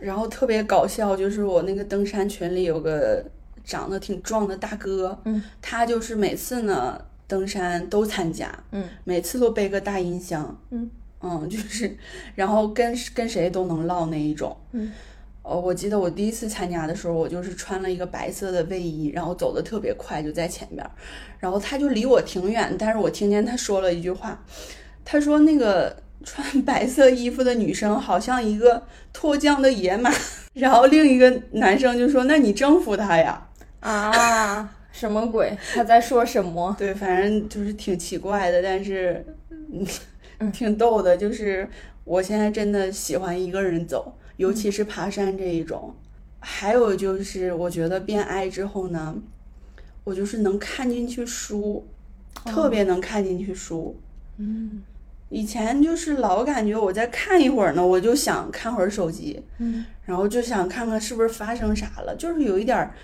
[0.00, 3.24] 然后特别搞笑，就是我那个登山群里有个
[3.64, 10.90] 长得挺壮的大哥，嗯，他就是每次呢登山都参加，嗯，每次都背个大音箱，嗯。
[11.22, 11.98] 嗯，就是，
[12.34, 14.56] 然后跟跟谁都能唠那一种。
[14.72, 14.90] 嗯，
[15.50, 20.88] 哦，我记得我第一次参加的时候，我就是穿了一个白色的卫衣，然后走的特别快，就在前面。
[21.40, 24.40] 然后他就离我挺远，但是我听见他说了一句话，
[25.04, 28.80] 他说那个穿白色衣服的女生好像一个
[29.12, 30.08] 脱缰的野马。
[30.54, 33.48] 然后另一个男生就说：“那你征服他呀？”
[33.80, 35.56] 啊，什么鬼？
[35.74, 36.76] 他在说什么？
[36.78, 39.84] 对，反正就是挺奇怪的，但是，嗯。
[40.54, 41.68] 挺逗的，就是
[42.02, 45.94] 我现在真的喜欢一个人走，尤其是爬山这一种。
[46.38, 49.14] 还有就是，我觉得变矮之后呢，
[50.02, 51.86] 我就是能看进去书，
[52.46, 53.94] 特别能看进去书。
[54.38, 54.80] 嗯，
[55.28, 62.94] 以前就是老感觉我在看一会儿呢，我就想看会儿手机，嗯，然后就想看看是不是发生啥了，就是有一点儿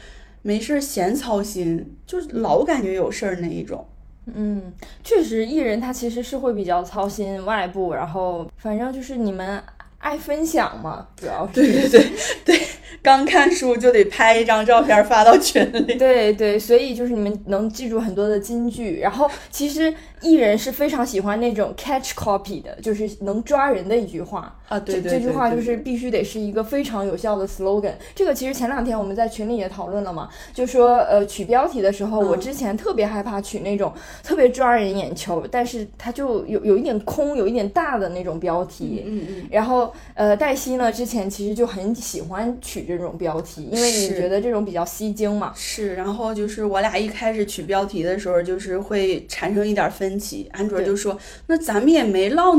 [0.41, 3.87] 没事儿闲操心，就是老感觉有事儿那一种。
[4.35, 4.73] 嗯，
[5.05, 9.63] 确实，艺人他其实是会比较操心外部，然后反正就是你们
[9.99, 11.47] 爱分享嘛，主要。
[11.49, 12.13] 是对对对
[12.45, 12.67] 对，
[13.07, 15.95] 刚看书就得拍一张照片发到群里。
[15.95, 24.53] 对对，所以就是你们能记住很多的金句，然后其实艺人是非常喜欢那种 catch copy 的，就是能抓人的一句话。
[24.67, 27.93] 啊，对对这句话就是必须得是一个非常有效的 slogan。
[28.17, 33.93] 这个其实前两天我们在群里也讨论了嘛，就说呃取标题的时候，我嗯之前特别害怕取那种
[34.25, 39.05] 特别抓人眼球，但是它就有有一点空、有一点大的那种标题。
[39.07, 45.53] 嗯嗯，然后，呃，黛西呢，之前其实就很喜欢取这种标题，因为你是觉得这种比较吸睛嘛。
[45.55, 45.95] 是。
[45.95, 50.49] 然后就是我俩一开始取标题的时候，就是会产生一点分歧。
[50.53, 51.19] 安卓就说
[51.49, 52.53] ：“那咱们也没唠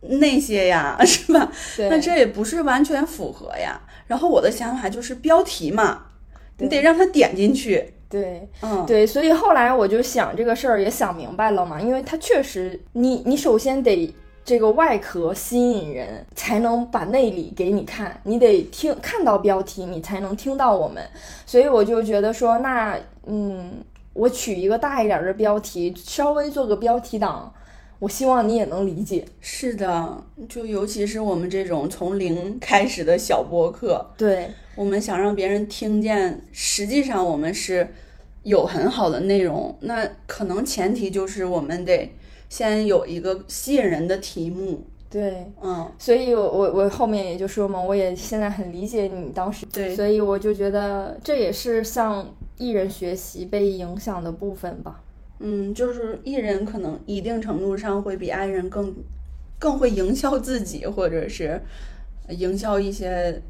[0.00, 1.52] 那些呀， 是吧？
[1.76, 6.06] 对，那这也不是完全符合呀。”然后我的想法就是标题嘛，
[6.58, 7.94] 你得让他点进去。
[8.08, 14.12] 对嗯，对，所以后来我就想这个事儿也想明白了嘛，因为他确实，你你首先得
[14.44, 21.02] 这个外壳吸引人，才能把内里给你看，你得听看到标题，你才能听到我们。
[21.46, 23.74] 所以我就觉得说，那嗯，
[24.12, 27.54] 我取一个大一点儿的标题，稍微做个标题党，
[28.00, 29.24] 我希望你也能理解。
[29.40, 37.94] 是的，就尤其是我们这种从零开始的小播客，对我们想让别人听见，实际上我们是
[38.42, 42.12] 有很好的内容，那可能前提就是我们得
[42.52, 44.84] 先有一个吸引人的题目。
[45.08, 55.02] 对，嗯，所以我我我后面也就说嘛，我也现在很理解你当时，对所以我就觉得这也是向艺人学习被影响的部分吧。
[55.38, 58.94] 嗯，就是艺人可能一定程度上会比爱人更
[59.58, 61.58] 更会营销自己，或者是
[62.28, 63.40] 营销一些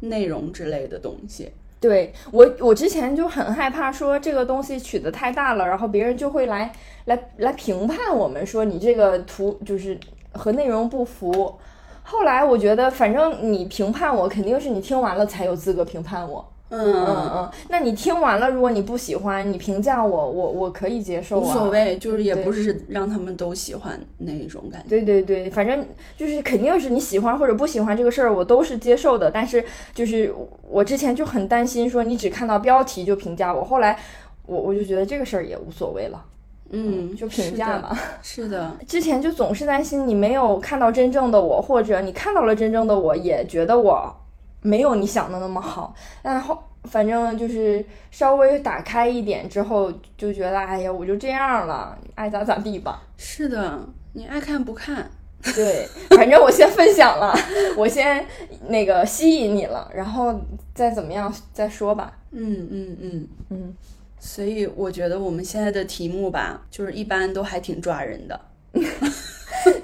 [0.00, 1.52] 内容之类的东西。
[1.80, 6.72] 对我，我之前就很害怕说这个东西取得太大了，然后别人就会来
[7.04, 9.98] 来来评判我们，说你这个图就是
[10.32, 11.56] 和内容不符。
[12.02, 16.44] 后来我觉得，反正你评判我，肯定是你听完了才有资格评判我。
[16.70, 21.70] 嗯嗯嗯，那你听完了，如果你不喜欢，你评价我，我我可以接受啊，无所。
[21.70, 24.88] 谓，就是也不是让他们都喜欢那一种感觉。
[24.88, 29.30] 对对对，反正就是肯定是你喜欢或者不喜欢这个事儿，我都是接受的。
[29.30, 29.64] 但是
[29.94, 30.34] 就是
[30.68, 33.98] 我之前就很担心说你只看到标题就评价我，后来
[34.46, 36.24] 我我就觉得这个事儿也无所谓了，
[36.70, 37.98] 嗯，就评价嘛。
[38.22, 38.76] 是的。
[38.86, 44.14] 之前就总是担心你没有看到真正的我，或者你看到了真正的我，也觉得我
[44.62, 45.94] 没有你想的那么好。
[46.22, 53.02] 但后反正就是稍微打开一点之后，就觉得哎呀，我就这样了，爱咋咋地吧。
[53.16, 53.80] 是的，
[54.12, 55.10] 你爱看不看。
[55.54, 57.32] 对，反正我先分享了，
[57.78, 58.26] 我先
[58.66, 60.34] 那个吸引你了，然后
[60.74, 62.12] 再怎么样再说吧。
[62.32, 63.28] 嗯嗯嗯。
[63.50, 63.74] 嗯，
[64.18, 68.40] 所以我觉得我们现在的题目吧，就是一般都还挺抓人的。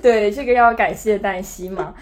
[0.04, 1.94] 对，这个要感谢黛西嘛。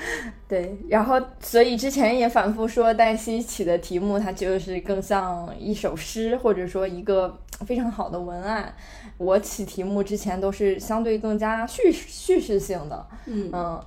[0.49, 8.75] 对，然后所以之前也反复说黛西起的题目，它就是更像一首诗，或者说一个非常好的文案。
[9.19, 13.81] 我起题目之前都是相对更加叙叙事性的，嗯嗯，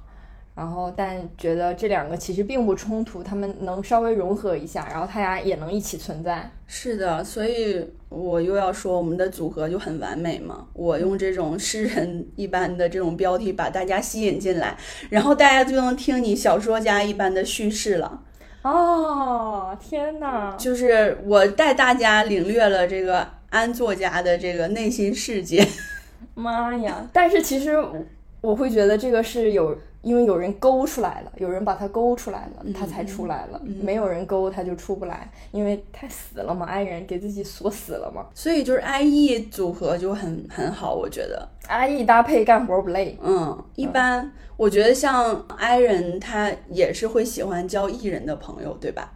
[0.55, 6.49] 然后但觉得这两个其实并不冲突，他们能稍微融合一下，然后他俩也能一起存在。
[6.65, 10.65] 是的，所以我又要说我们的组合就很完美嘛。
[10.71, 14.77] 我用这种诗人一般的这种标题把大家吸引进来，
[15.09, 18.21] 然后大家就能听你小说家一般的叙事了。
[18.61, 20.55] 哦，天哪！
[20.57, 25.67] 就是我带大家领略了这个安作家的这个内心世界。
[26.33, 27.07] 妈呀！
[27.13, 27.95] 但是其实我
[28.41, 33.59] 我会觉得这个是有，因为有人勾出来了，有人把它勾出来了，它才出来了。
[33.81, 38.23] 没有人勾，它就出不来，因为太死了嘛，爱人给自己锁死了嘛。
[38.35, 41.49] 所以就是 I E 组合就很很好，我觉得。
[41.67, 43.17] I E 搭配干活不累。
[43.19, 49.11] 嗯，一般我觉得像 I 人他也是会喜欢交 E 人的朋友，对吧？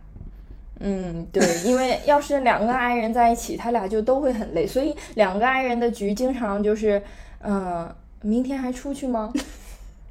[0.80, 7.00] 嗯，对，因为要是两个 I 人在一起，他俩就都会很累，所以两个 I 人的局经常就是，
[7.44, 7.88] 嗯、
[8.24, 9.32] 明天还出去吗？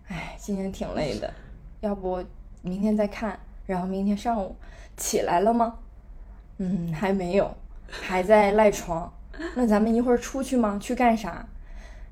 [0.08, 1.32] 哎，今天挺累的，
[1.80, 2.22] 要不
[2.62, 3.38] 明天再看。
[3.66, 4.56] 然后明天上午
[4.96, 5.74] 起来了吗？
[6.56, 7.54] 嗯，还没有，
[7.86, 9.12] 还在赖床。
[9.54, 10.78] 那咱们一会儿出去吗？
[10.80, 11.46] 去干啥？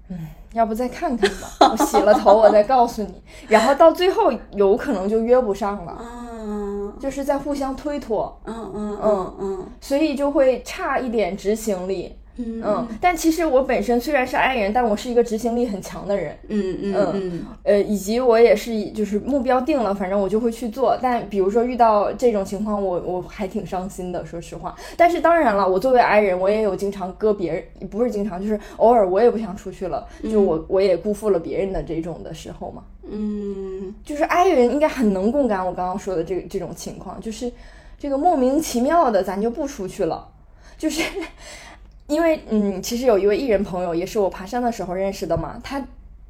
[0.08, 1.70] 嗯，要不再看看吧。
[1.72, 3.22] 我洗了头，我再告诉你。
[3.48, 8.38] 然后到最后有可能就约不上了，嗯就是在互相推脱。
[8.44, 12.16] 嗯嗯嗯嗯所以就会差一点执行力。
[12.38, 16.36] 嗯嗯，但其实我本身虽然是爱人，但我是一个执行力很强的人。
[16.48, 20.98] 嗯嗯嗯呃，以及我也是就是目标定了，反正我就会去做。
[21.00, 24.76] 但比如说遇到这种情况，我我还挺伤心的，说实话。
[24.96, 32.82] 但是当然了，我作为爱人，我也有经常割别人，不是经常，就是偶尔我也不想出去了，就我我也辜负了别人的这种的时候嘛。
[33.08, 37.50] 嗯就是 I 人应该很能共感我刚刚说的这个这种情况，就是
[37.98, 40.28] 这个莫名其妙的咱就不出去了，
[40.76, 41.02] 就是
[42.06, 45.84] 因为嗯，其实有一位艺人朋友也是我爬山的时候认识的嘛，他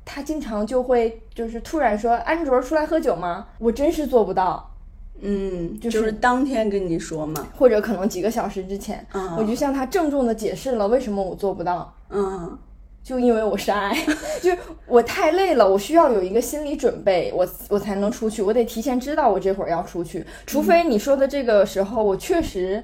[0.05, 3.47] 他经常就会就是突然说安卓出来喝酒吗？
[3.59, 4.72] 我真是做不到。
[5.20, 12.59] 嗯，就就是当天跟你说嘛，或者可能几个小时之前，嗯我就向他郑重的解释了为什么我做不到，嗯
[13.03, 13.97] 就因为我是爱，
[14.43, 14.51] 就
[14.87, 22.83] 我太累了，我需要有一个心理准备，我我才能出去，我得提前知道我这会儿要出去，除非你说的这个时候我确实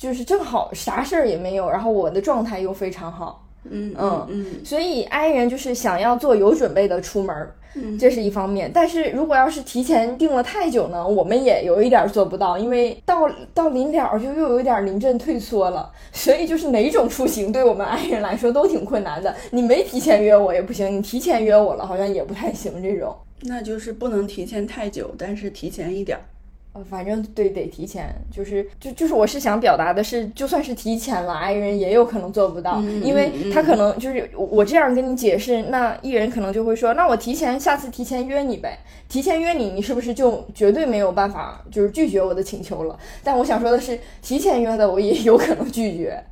[0.00, 7.50] 就是正好啥事儿也没有，然后我的状态又非常好，嗯嗯嗯所以 I 人就是想要做有准备的出门
[7.98, 8.70] 这是一方面。
[8.72, 15.92] 但是如果要是提前定了太久呢，我们也有一点儿做不到，因为到到临了就又有一点儿临阵退缩了。
[16.12, 19.36] 所以就是哪种出行对我们 I 人来说都挺困难的。
[19.50, 22.82] 你没提前约我也不行，你提前约我了好像也不太行。
[22.82, 26.24] 这种，那就是不能提前太久，但是提前一点儿。
[26.72, 42.96] 呃，反正对得提前，就是就就是我是想表达的是，就算是提前了，I 人也有可能做不到，嗯因为嗯他可能就是我我这样跟你解释，那艺人可能就会说，那我提前下次提前约你呗，提前约你，你是不是就绝对没有办法就是拒绝我的请求了？
[43.24, 46.22] 但我想说的是，提前约的我也有可能拒绝。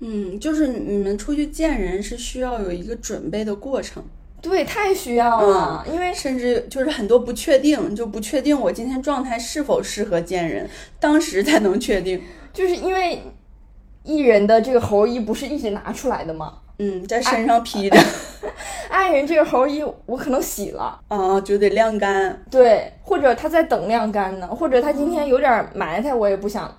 [0.00, 4.02] 嗯，就是你们出去见人是需要有一个准备的过程，
[4.42, 10.68] 对，太需要了，因为甚至就是很多不确定，就不确定我今天状态是否适合见人，
[10.98, 12.20] 当时才能确定。
[12.52, 13.22] 就是因为
[14.02, 16.54] 艺人的这个猴衣不是一直拿出来的吗？
[16.78, 17.96] 嗯，在身上披着
[18.90, 21.00] 爱人这个猴衣我可能洗了。
[21.06, 22.42] 啊，就得晾干。
[22.50, 26.76] 对，或者他在等晾干呢，或者他今天有点埋汰，我也不想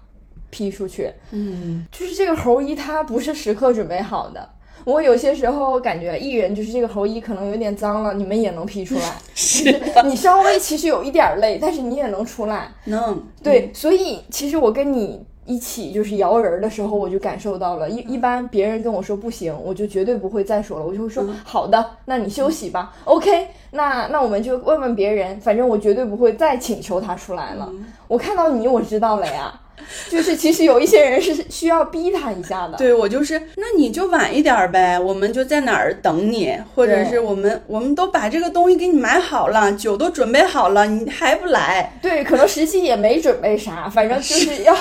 [0.50, 1.10] 披出去。
[1.32, 4.50] 嗯，就是这个猴衣，它不是时刻准备好的。
[4.86, 9.14] 我有些时候感觉艺人就是这个猴衣可能有点脏了，你们也能 P 出来。
[9.34, 9.64] 是
[10.06, 12.70] 你稍微其实有一点累，但是你也能出来。
[12.86, 17.90] 能对，所以其实我跟你一起就是摇人的时候，我就感受到了。
[17.90, 22.94] 一一般别人跟我说不行，我就绝对不会再说了，我就会说、好的，那你休息吧。
[23.04, 27.70] OK，那那我们就问问别人，反正我绝对不会再请求他出来了。
[28.08, 29.60] 我看到你，我知道了呀。
[30.08, 32.78] 就是其实有一些人是需要逼他一下的。
[32.78, 44.74] 对我就是，那你就晚一点儿呗，我们就在哪儿等你，或者是我们我们都把这个东西给你买好了，酒都准备好了，你还不来，对，可能实际也没准备啥，反正就是要。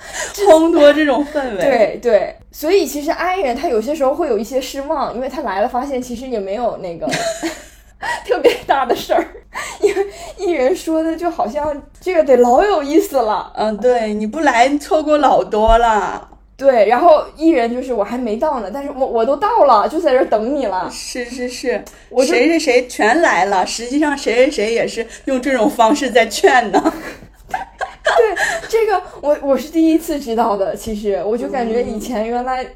[0.48, 7.06] 烘托这种氛围。，对对，所以其实 I 人他有些时候会有一些失望，因为他来了发现其实也没有那个
[8.26, 9.26] 特别大的事儿，
[9.80, 10.06] 因为
[10.38, 13.52] 艺人说的就好像这个得老有意思了。
[13.56, 16.28] 嗯，对，你不来，你错过老多了。
[16.56, 20.88] 对，然后艺人就是我还没到呢，但是我我都到了，就在这儿等你了。
[20.90, 26.92] 是是是，我谁谁谁全来了，实际上谁谁谁也是用这种方式在劝呢。
[28.16, 28.36] 对，
[28.68, 30.74] 这个我我是第一次知道的。
[30.74, 32.66] 其实我就感觉以前原来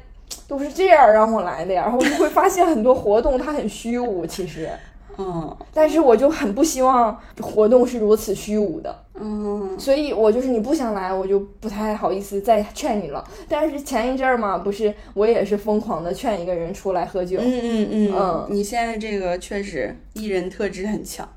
[0.47, 4.69] 都是这样让我来的呀，然后我就会发现很多活动它很虚无，其实，
[5.17, 9.03] 嗯但是我就很不希望活动是如此虚无的。
[9.17, 13.23] 嗯所以我就是你不想来，我就不太好意思再劝你了。
[13.47, 21.27] 但是前一阵儿嘛，不是我也是疯狂的劝一个人出来喝酒，嗯嗯嗯嗯你现在这个确实艺人特质很强。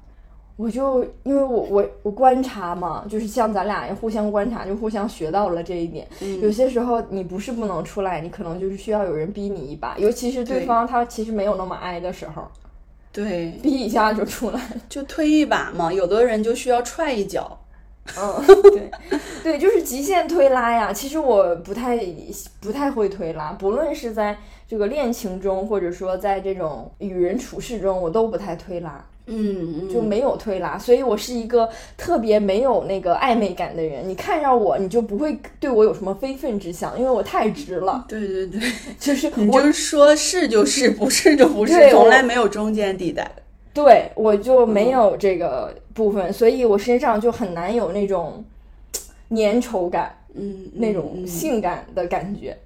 [0.58, 6.04] 我就因为我我我观察嘛，就是像咱俩也互相观察，就互相学到了这一点。
[6.20, 12.42] 嗯有些时候你不是不能出来，你可能就是需要有人逼你一把，尤其是对对方他其实没有那么爱的时候，
[13.12, 14.70] 对，逼一下就出来了。
[14.88, 17.56] 就推一把嘛，有的人就需要踹一脚。
[18.18, 18.42] 嗯，
[18.72, 18.90] 对，
[19.44, 20.92] 对，就是极限推拉呀。
[20.92, 21.96] 其实我不太
[22.58, 24.36] 不太会推拉，不论是在
[24.66, 30.78] 这个恋情中，或者说在这种与人处事中，我都不太推拉，嗯嗯，就没有推拉。
[30.78, 34.08] 所以我是一个特别没有那个暧昧感的人。
[34.08, 38.04] 你看上我，你就不会对我有什么非分之想，因为我太直了。
[38.08, 38.60] 对对对，
[38.98, 43.30] 就是 我你就是说是就是， 不是就不是，对从来没有中间地带。
[43.72, 48.44] 对我就没有这个部分，所以我身上就很难有那种
[49.30, 50.14] 粘稠感。
[50.40, 52.56] 嗯，那种嗯性感的感觉。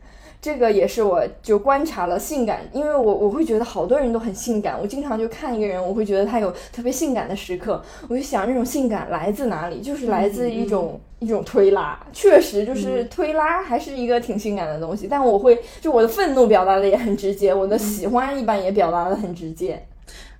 [0.42, 19.80] 这个也是我就观察了性感，因为我我会觉得好多人都很性感，我经常就看一个人，我会觉得他有特别性感的时刻，我就想这种性感来自哪里，就是来自一种、一种推拉，确实就是推拉还是一个挺性感的东西，但我会就我的愤怒表达的也很直接，我的喜欢一般也表达的很直接。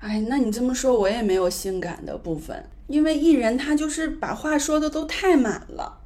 [0.01, 6.01] 哎，那你这么说，我也没有性感的部分，因为艺人他就是把话说的都太满了。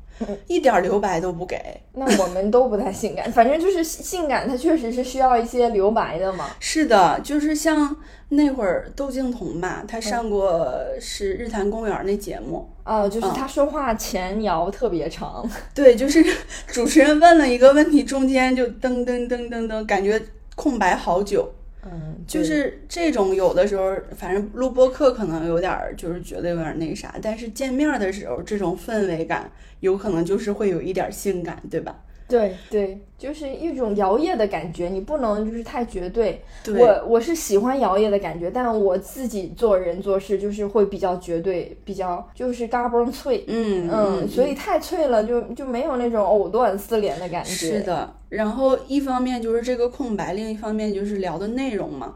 [0.46, 1.58] 一点留白都不给。
[1.92, 6.46] 那我们都不太性感，反正就是性感，它确实是需要一些留白的嘛。
[6.60, 7.96] 是的，就是像
[8.28, 10.68] 那会儿窦靖童吧，他上过
[11.00, 16.24] 是日坛公园那节目，啊，就是他说话前摇特别长， 对，就是
[16.66, 20.20] 主持人问了一个问题，中间就噔噔噔噔噔，感觉
[20.54, 21.50] 空白好久。
[21.88, 32.02] 嗯，就是这种有的时候，反正录播课可能有点儿，就是觉得有点儿那啥，但是见面的时候，这种氛围感有可能就是会有一点儿性感，对吧？
[32.28, 36.42] 对对，就是一种摇曳的感觉，你不能就是太绝对。
[36.64, 43.44] 对我我是喜欢摇曳的感觉，但我自己做人做事就是会比较绝对，比较就是嘎嘣脆。
[43.46, 47.50] 嗯嗯，所以太脆了，就就没有那种藕断丝连的感觉。
[47.50, 48.12] 是，的。
[48.28, 52.14] 然后一方面就是这个空白，另一方面就是聊的内容嘛。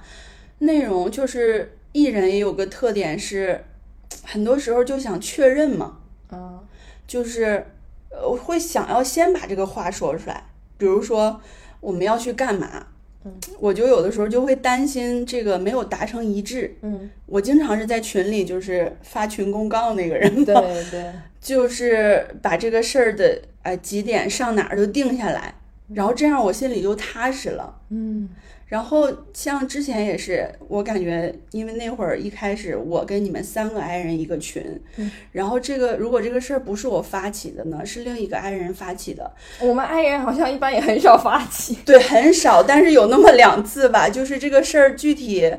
[0.58, 3.64] 内容就是艺人也有个特点是，
[4.24, 5.98] 很多时候就想确认嘛，
[6.32, 6.58] 嗯
[7.06, 7.64] 就是
[8.10, 10.44] 呃会想要先把这个话说出来，
[10.76, 11.40] 比如说
[11.80, 12.68] 我们要去干嘛。
[13.22, 16.74] 嗯我就有的时候就会担心这个没有达成一致。
[16.80, 20.54] 嗯，我经常是在群里就是发群公告那个人，对
[20.90, 25.54] 对， 就是把这个事儿的呃几点上哪儿都定下来，
[25.92, 27.76] 然后这样我心里就踏实了。
[27.90, 28.26] 嗯
[28.70, 34.62] 然后像之前也是，我感觉因为那会儿一开始我跟你们三个 i 人一个群，
[34.96, 39.28] 嗯然后这个如果这个事儿不是我发起的呢，是另一个 i 人发起的，
[39.60, 41.78] 我们爱人好像一般也很少发起。
[41.84, 45.52] 对，很少，但是有那么两次吧，就是这个事儿具体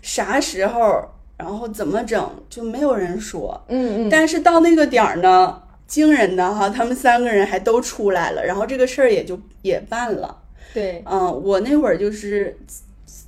[0.00, 1.04] 啥时候，
[1.36, 3.60] 然后怎么整，就没有人说。
[3.66, 10.41] 嗯嗯，但是到那个点儿呢，惊人的哈，他们三个人还都出来了，然后这个事儿也就也办了。
[10.72, 12.56] 对，嗯，我那会儿就是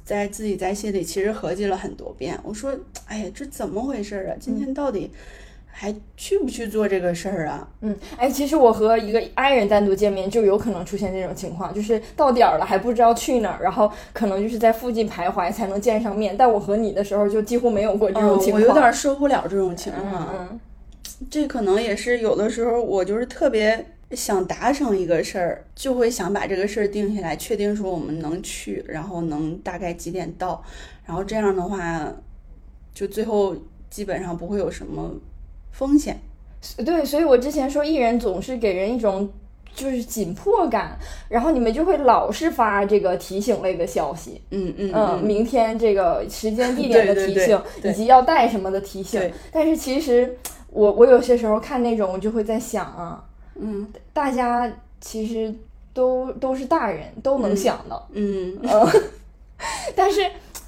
[0.05, 2.73] 在自己在心里其实合计了很多遍，我说，
[3.07, 4.37] 哎呀，这怎么回事儿啊？
[4.41, 5.11] 今天到底
[5.67, 7.69] 还去不去做这个事儿啊？
[7.81, 16.37] 嗯，哎，其实我和一个爱人单独见面，就有可能出现这种情况，就是到点儿了还不知道去哪儿，然后可能就是在附近徘徊才能见上面。
[16.37, 18.63] 但我和你的时候就几乎没有过这种嗯，情况。
[18.63, 20.29] 我有点受不了这种情嗯况。
[20.39, 20.61] 嗯
[21.31, 30.63] 这可能也是有的时候我就是特别想达成一个事儿，就会想把这个事儿定下来，确定说我们能去，然后能大概几点到，
[31.07, 32.13] 然后这样的话，
[32.93, 33.57] 就最后
[33.91, 35.11] 基本上不会有什么
[35.73, 36.19] 风险。
[36.85, 39.29] 对，所以我之前说艺人总是给人一种
[39.75, 40.97] 就是紧迫感，
[41.29, 44.41] 然后你们就会老是发这个提醒类的消息。
[44.51, 49.31] 嗯嗯嗯，明天这个时间 地点的对对对提醒，对以及要带什么的提醒。
[49.51, 50.39] 但是其实
[50.71, 53.23] 我我有些时候看那种，我就会在想啊，
[53.57, 55.55] 嗯大家其实
[55.93, 58.03] 都都是大人，都能想的。
[58.13, 58.87] 嗯嗯，
[59.95, 60.21] 但是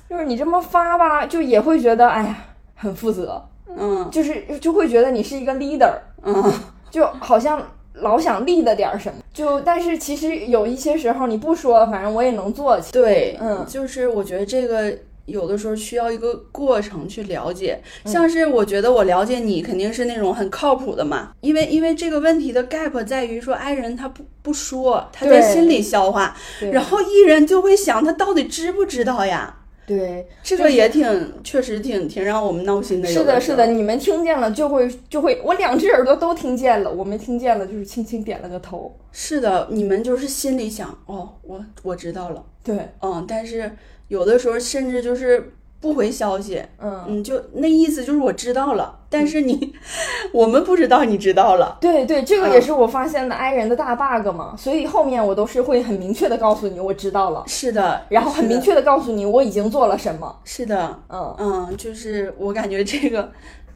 [0.08, 6.52] 就是你这么发吧，就也会觉得哎呀很负责，嗯就是就会觉得你是一个 leader，嗯，
[6.90, 7.60] 就好像
[7.94, 9.18] 老想立的点儿什么。
[9.32, 12.92] 就但是其实有一些时候你不说，反正我也能做起。
[12.92, 14.96] 对，嗯就是我觉得这个。
[15.26, 26.36] 有的时候需要一个过程去了解，嗯像是我觉得我了解你肯定是那种很靠谱的嘛，因为因为这个问题的 gap 在于说爱人他不不说，他在心里消化，
[26.72, 29.62] 然后艺人就会想他到底知不知道呀？
[29.86, 33.08] 对，这个也挺确实挺挺让我们闹心的。
[33.08, 38.92] 是的，是的，，你们听见了就会就会，我两只耳朵都听见了，我没听见了就是轻轻点了个头。
[39.12, 43.70] 是的，你们就是心里想哦，我我知道了，对，嗯，但是
[44.08, 49.72] 有的时候甚至就是不回消息，嗯，嗯，就那意思就是我知道了，但是你
[50.32, 60.34] 我们不知道你知道了，对对，这个嗯也是我发现的 i 人的大 bug 嘛，所以后面我都是会很明确的告诉你我知道了，是的，然后很明确的告诉你我已经做了什么。
[60.44, 63.30] 是的，嗯，嗯，就是我感觉这个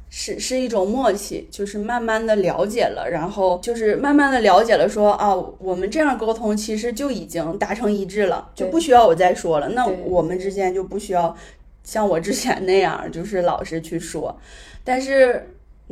[0.09, 9.69] 是是一种默契，就是慢慢的了解了，然后就是慢慢的了解了说，啊，我们这样沟通其实就已经达成一致了，就不需要我再说了。
[9.69, 11.35] 那我们之间就不需要
[11.85, 14.37] 像我之前那样，就是老是去说，
[14.85, 15.35] 但是。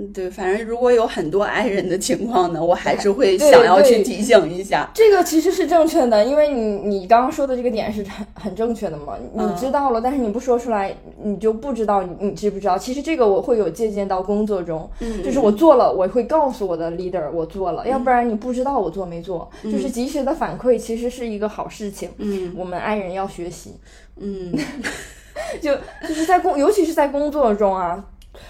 [0.01, 4.89] 嗯对，反正如果有很多爱人的情况呢，我还是会想要去提醒一下。
[4.95, 12.79] 这个其实是正确的，因为你你刚刚说的这个点是很很正确的嘛，你嗯知道了，但是你不说出来，你就不知道你你知不知道。
[12.79, 19.51] 其实这个我会有借鉴到工作中，嗯，就是我做了，我会告诉我的 leader 我做了，要不然你不知道我做没做。
[19.65, 23.75] 就是及时的反馈其实是一个好事情，嗯我们爱人要学习。
[24.21, 24.53] 嗯，
[25.61, 25.75] 就
[26.07, 28.05] 就是在工，尤其是在工作中啊，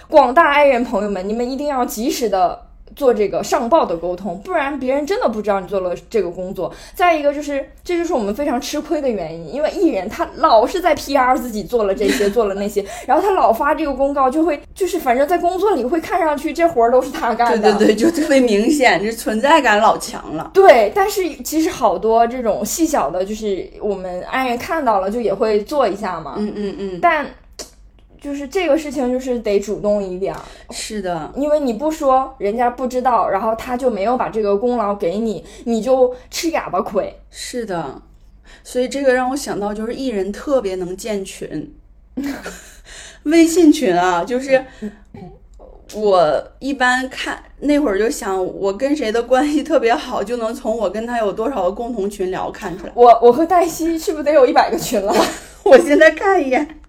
[0.08, 2.67] 广大爱人朋友们，你们一定要及时的
[2.98, 6.74] 做这个上报的沟通，不然别人真的不知道你做了这个工作。
[6.96, 20.50] 再一个就是，这就是我们非常吃亏的原因，因为艺人他老是在 PR 自己做了这些， 做了那些，然后他老发这个公告，就会就是反正在工作里会看上去这活儿都是他干的，对对对，就特别明显，这存在感老强了。
[20.52, 27.24] 对，但是其实好多这种细小的，就是我们爱人看到了就也会做一下嘛，嗯嗯嗯，但。
[28.20, 30.34] 就是这个事情，就是得主动一点。
[30.70, 37.20] 是的，因为你不说，人家不知道，然后他就没有把这个功劳给你，你就吃哑巴亏。
[37.30, 38.02] 是的，
[38.64, 41.74] 所以这个让我想到，就是艺人特别能建群，
[43.24, 44.64] 微信群啊，就是
[45.94, 52.92] 我一般看那会儿就想，我跟谁的关系特别好，就能从我跟他有多少个共同群聊看出来。
[52.94, 55.14] 我我和黛西是不是得有一百个群了？
[55.64, 56.80] 我现在看一眼。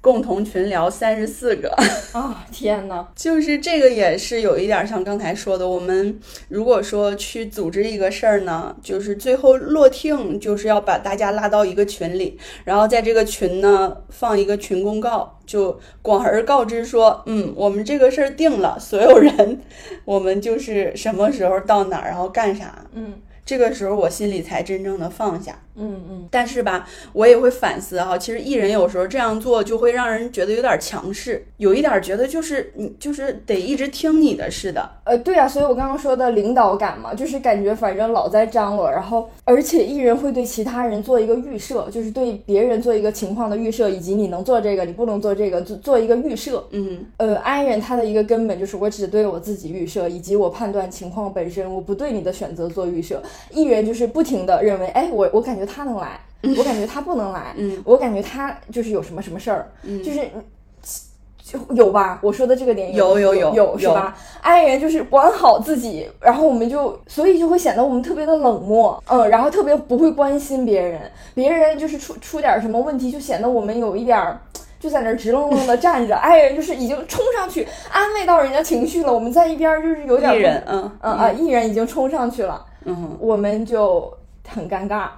[0.00, 1.70] 共同群聊三十四个
[2.12, 2.46] 啊！
[2.50, 19.60] 天哪，就是这个也是有一点像刚才说的，我们如果说去组织一个事儿呢，就是最后落听，就是要把大家拉到一个群里，然后在这个群呢放一个群公告，就广而告之说，嗯，我们这个事儿定了，所有人，
[20.06, 23.20] 我们就是什么时候到哪儿，然后干啥，嗯。
[23.42, 53.22] 这个时候我心里才真正的放下，嗯嗯，但是吧，我也会反思哈，其实艺人有时候这样做就会让人觉得有点强势，有一点觉得就是你就是得一直听你的似的，呃，对啊，所以我刚刚说的领导感嘛，就是感觉反正老在张罗，然后而且艺人会对其他人做一个预设，就是对别人做一个情况的预设，以及你能做这个，你不能做这个，做做一个预设，嗯，呃，I 人他的一个根本就是我只对我自己预设，以及我判断情况本身，我不对你的选择做预设。
[53.50, 56.20] 艺人就是不停的认为，哎，我我感觉他能来，
[56.58, 57.54] 我感觉他不能来，
[57.84, 59.70] 我感觉他就是有什么什么事儿，
[60.02, 60.28] 就是
[61.42, 62.20] 就有吧？
[62.22, 64.16] 我说的这个点有有有有是吧？
[64.40, 71.00] 爱人就是管好自己，然后我们就所以就会显得我们特别的冷漠，嗯，然后特别不会关心别人，
[71.34, 74.40] 别人就是出出点什么问题，就显得我们有一点儿
[74.78, 82.64] 就在那直愣愣的站着， 爱人就是已经冲上去安慰到人家情绪了，我们在一边就是有点艺人，嗯嗯啊，艺人已经冲上去了。
[82.84, 84.10] 嗯，我们就
[84.48, 85.08] 很尴尬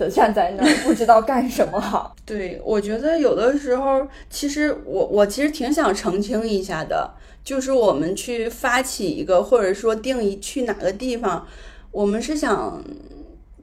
[0.00, 2.16] 的站在那儿，不知道干什么好。
[2.26, 7.12] 对，我觉得有的时候，其实我我其实挺想澄清一下的，
[7.44, 11.46] 就是我们去发起一个，或者说定一去哪个地方，
[11.92, 12.82] 我们是想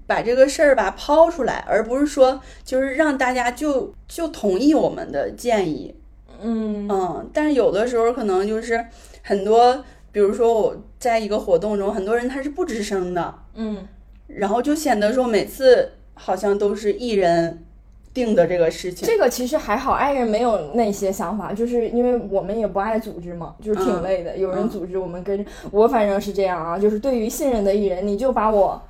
[0.06, 5.96] 把这个事儿吧抛出来，而不是说就是让大家就就同意我们的建议。
[6.42, 8.86] 嗯嗯，但是有的时候可能就是
[9.24, 9.84] 很多。
[10.10, 13.88] 比如说我在一个活动中，很多人他是不吱声的，嗯，
[14.26, 17.64] 然后就显得说每次好像都是艺人
[18.14, 19.08] 定的这个事情。
[19.08, 24.36] 这个其实还好，爱人没有那些想法，就是因为我们也不爱组织嘛，就是挺累的。
[24.38, 28.82] 有人组织，我们跟我反正是这样啊，就是对于信任的艺人，你就把我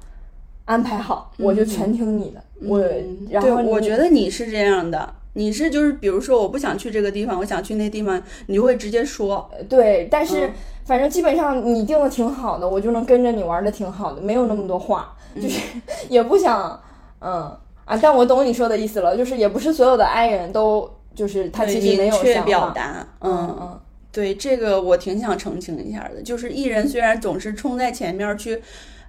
[0.66, 2.42] 安排好，我就全听你的。
[2.64, 2.82] 我
[3.30, 5.14] 然后我觉得你是这样的。
[5.34, 9.48] 你是就是比如说我不想去这个地方，我想去那地方，你就会直接说。
[9.70, 10.50] 对，但是
[10.84, 15.62] 反正基本上你定的挺好的，我就能跟着你玩的挺好的，没有那么多话，就是
[16.10, 16.82] 也不想，
[17.20, 23.80] 嗯啊，但我懂你说的意思了，就是也不是所有的爱人都就是他其实没有确表达，嗯嗯，
[24.12, 28.62] 对这个我挺想澄清一下的，就是艺人虽然总是冲在前面去，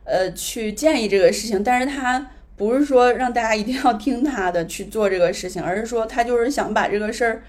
[0.05, 2.31] 呃，去建议这个事情，但是他。
[2.59, 7.45] 不是说让大家一定要听他的去做这个事情，而是说他就是想把这个事儿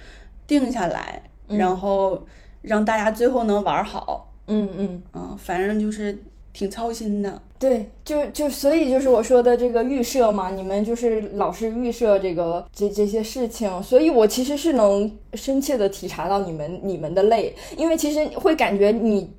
[0.45, 2.27] 定下来，然后
[2.61, 4.31] 让大家最后能玩好。
[4.45, 6.15] 嗯嗯嗯，反正就是
[6.53, 7.41] 挺操心的。
[7.59, 19.29] 对，就就所以就是我说的这个预设嘛，你们就是老是预设这个这这些事情，所以我其实是能深切的体察到你们你们的累，因为其实会感觉你。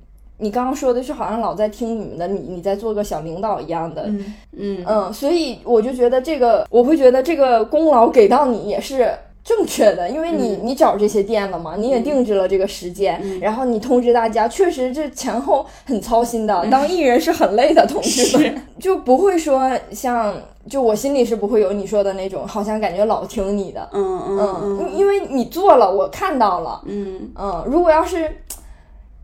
[0.43, 9.07] 你刚刚说的是好像老在听你们的，你你在做个小领导一样的，嗯嗯嗯，所以我就觉得这个，我会觉得这个功劳给到你也是
[9.43, 18.61] 正确的，因为你你找这些店了嘛，你也定制了这个时间，然后你通知大家，确实这前后很操心的，当艺人是很累的，同志们。
[18.79, 20.33] 就不会说像
[20.69, 27.31] 就我心里是不会有你说的那种，好像感觉老听你的，嗯嗯嗯，因为你做了，我看到了，嗯。
[27.35, 28.31] 嗯，如果要是。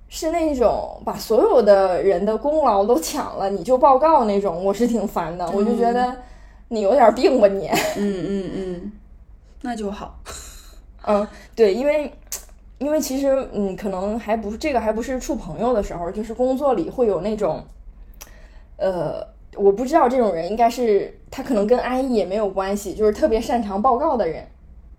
[0.09, 5.45] 是那种把所有的人的功劳都抢了，你就报告那种，我是挺烦的。
[5.53, 6.15] 我就觉得
[6.69, 7.67] 你有点病吧，你。
[7.97, 8.91] 嗯 嗯嗯，
[9.61, 10.19] 那就好。
[11.07, 12.11] 嗯，对，因为
[12.79, 17.63] 因为其实嗯，可能还不这个还不是处朋友的时候，就是工作里会有那种，
[18.77, 24.45] 呃，我不知道这种人应该是他可能跟安逸也没有关系，就是特别擅长报告的人。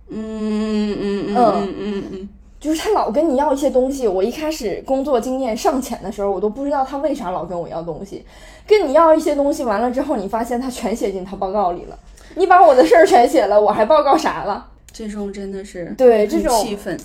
[0.09, 2.29] 嗯嗯嗯嗯嗯嗯嗯。
[2.59, 4.09] 就是他老跟你要一些东西。
[4.09, 8.25] 我一开始工作经验尚浅的时候，我都不知道他为啥老跟我要东西。
[8.67, 11.97] 跟你要一些东西完了之后，你发现他全写进他报告里了。
[12.37, 14.71] 你把我的事儿全写了，我还报告啥了？
[14.93, 16.99] 这种真的是对这种气愤。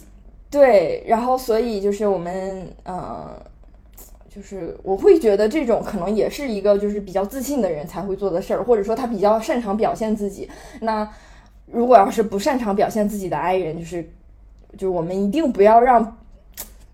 [0.49, 3.30] 对，然后所以就是我们呃，
[4.34, 10.49] 就是我会觉得这种可能也是一个就是比较自信的人才会做的事儿，或者说他比较擅长表现自己。
[10.82, 11.07] 那
[11.65, 14.03] 如果要是不擅长表现自己的爱人，就是
[14.74, 16.17] 就是我们一定不要让，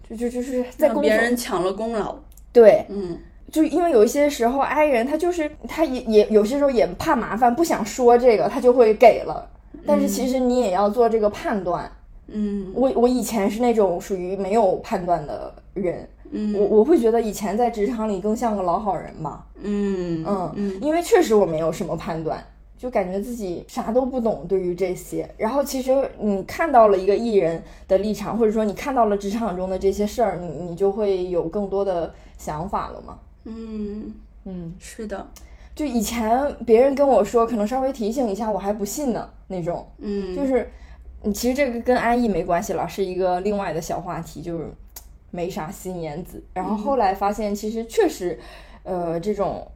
[0.09, 2.15] 就就就是在别人抢了功劳。
[2.51, 3.17] 对，嗯，
[3.51, 9.49] 就因为有一些时候 I 人他就是他也也有些时候也怕麻烦，不想说这个，他就会给了。
[9.85, 11.91] 但是其实你也要做这个判断。
[12.31, 22.43] 嗯我我以前是那种属于没有判断的人，嗯我我会觉得以前在职场里更像个老好人吧，嗯嗯嗯因为确实我没有什么判断，
[22.77, 25.27] 就感觉自己啥都不懂对于这些。
[25.37, 33.17] 然后其实你看到了一个艺人的立场，或者说你看到了职场中的这些事儿，你你就会有更多的想法了嘛。
[33.49, 34.13] 嗯，
[34.45, 35.27] 嗯，是的，
[35.75, 39.87] 就以前别人跟我说，可能稍微提醒一下，我还不信呢那种。
[39.97, 40.69] 嗯，就是，
[41.23, 44.71] 嗯，其实这个跟安逸没关系了，是一个另外的小话题，就是
[45.31, 46.43] 没啥新言子。
[46.53, 48.39] 然后后来发现，其实确实，
[48.83, 49.67] 呃，这种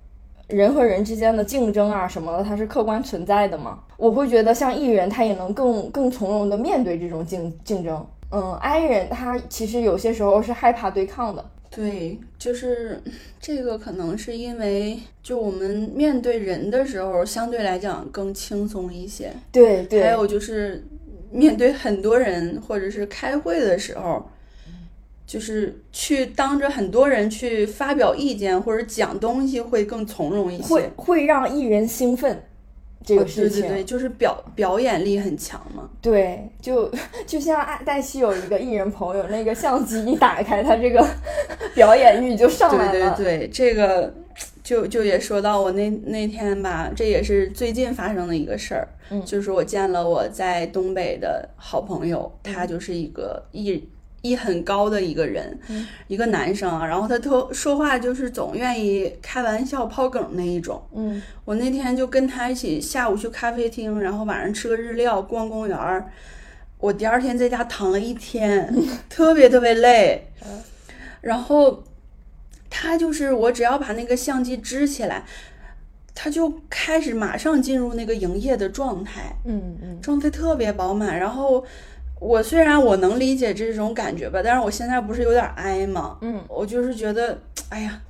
[0.47, 3.80] 人和人之间的竞争啊什么的，它是客观存在的嘛。
[3.97, 8.05] 我会觉得像艺人，他也能更更从容的面对这种竞竞争。
[8.32, 11.43] 嗯，I 人他其实有些时候是害怕对抗的。
[11.76, 13.01] 对，就是
[13.41, 19.34] 这个可能是因为就我们面对人的时候，相对来讲更轻松一些。
[19.51, 20.84] 对对，还有就是
[21.32, 24.24] 面对很多人或者是开会的时候，
[25.26, 30.63] 就是去当着很多人去发表意见或者讲东西会更从容一些。
[30.63, 32.43] 会会让艺人兴奋，
[33.04, 33.62] 这个哦事情。
[33.62, 35.89] 对对对，就是表表演力很强嘛。
[36.01, 36.91] 对，就
[37.28, 41.06] 就像爱黛西有一个艺人朋友，那个相机一打开，他这个
[41.76, 43.16] 表演欲就上来对了。
[43.16, 44.14] 对对，这个
[44.64, 53.84] 就就也说到我那那天吧，这也是最近发生的一个事儿，嗯就是我见了我在东北的好朋友，他就是一个艺
[54.24, 60.82] 艺很高的一个人，嗯一个男生啊，然后他特说话就是总愿意开玩笑抛梗那一种。
[60.95, 66.09] 嗯我那天就跟他一起下午去咖啡厅，然后晚上吃个日料，逛公园儿。
[66.80, 68.74] 我第二天在家躺了一天，
[69.09, 70.28] 特别特别累。
[71.21, 71.84] 然后
[72.69, 75.24] 他就是我只要把那个相机支起来，
[76.15, 81.17] 他就开始马上进入那个营业的状态，嗯嗯状态特别饱满。
[81.19, 81.63] 然后
[82.24, 86.41] 我虽然我能理解这种感觉吧，但是我现在不是有点哀嘛，嗯。
[86.47, 87.38] 我就是觉得，
[87.69, 88.01] 哎呀，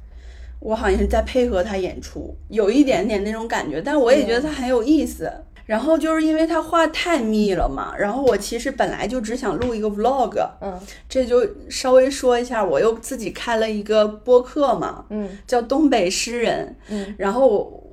[0.60, 5.32] 我好像是在配合他演出，有一点点那种感觉，但我也觉得他很有意思。
[5.66, 10.78] 然后就是因为他话太密了嘛，然后我其实本来就只想录一个 vlog，嗯。
[11.08, 17.16] 这就稍微说一下，我又自己开了一个播客嘛，嗯叫东北诗人，嗯。
[17.18, 17.84] 然后我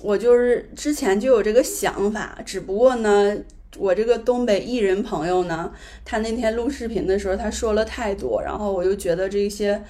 [0.00, 3.36] 我就是之前就有这个想法，只不过呢，
[3.78, 5.72] 我这个东北艺人朋友呢，
[6.04, 9.82] 他那天录视频的时候，他说了太多，然后我就觉得这些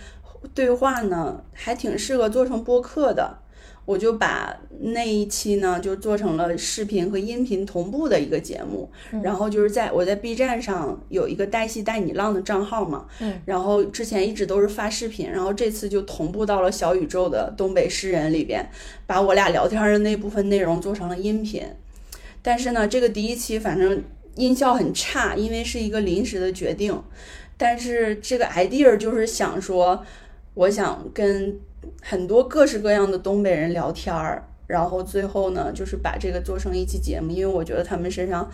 [0.55, 3.39] 对话呢，还挺适合做成播客的。
[3.87, 8.89] 我就把那一期呢，就做成了视频和音频同步的一个节目，
[9.22, 18.64] 然后就是在我在 B 站上有一个带戏带你浪的账号嘛，嗯然后之前一直都是发视频，然后这次就同步到了小宇宙的东北诗人里边，
[19.07, 21.64] 把我俩聊天的那部分内容做成了音频。
[22.43, 24.03] 但是呢，这个第一期反正
[24.36, 27.03] 音效很差，因为是一个临时的决定。
[27.57, 30.03] 但是这个 idea 就是想说，
[30.55, 31.59] 我想跟
[32.03, 38.51] 很多各式各样的东北人聊天儿，然后最后呢，就是把这个做成一期节目，因为我觉得他们身上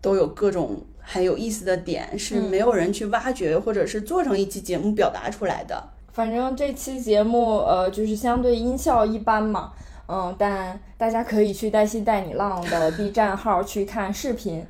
[0.00, 5.90] 都有各种很有意思的点，是嗯没有人去挖掘，或者是做成一期节目表达出来的。
[6.12, 9.72] 反正这期节目呃就是相对音效一般嘛，
[10.06, 14.64] 嗯，但大家可以去黛西带你浪的 B 站号去看视频，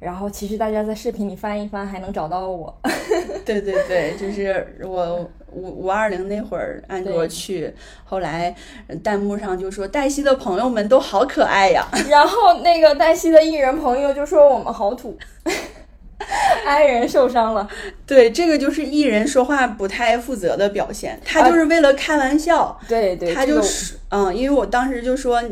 [0.00, 2.74] 然后其实大家在视频里翻一翻还能找到我。
[3.44, 7.72] 对对对，就是我五五二零那会儿安卓去，
[8.04, 8.54] 后来
[9.02, 11.86] 弹幕上就说黛西的朋友们都好可爱呀。
[12.08, 15.16] 然后那个黛西的艺人朋友就说我们好土
[16.66, 17.68] i 人受伤了。
[18.06, 25.42] 对，这个就是艺人说话不太负责的表现，他就是为了开玩笑，对对，他这个就是嗯，因为我当时就说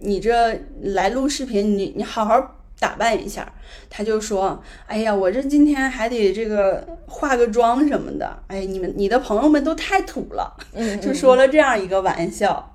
[0.00, 3.46] 你这来录视频，你你好好打扮一下。
[3.90, 12.73] 他就说，哎呀，我这今天还得这个化个妆什么的，哎，你们你的朋友们都太土了，嗯，就说了这样一个玩笑。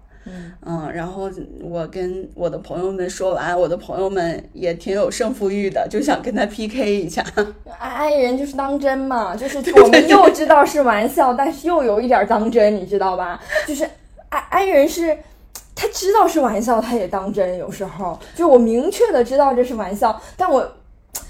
[0.65, 1.29] 嗯，然后
[1.61, 7.23] 我跟我的朋友们说完，我的朋友们也挺有胜负欲的，就想跟他 PK 一下。
[7.79, 13.39] 爱人就是当真嘛，就是我们又知道是玩笑，但是又有一点当真，你知道吧？
[13.67, 13.83] 就是
[14.29, 15.17] 爱爱人是。
[15.81, 17.57] 他知道是玩笑，他也当真。
[17.57, 20.69] 有时候，就我明确的知道这是玩笑，但我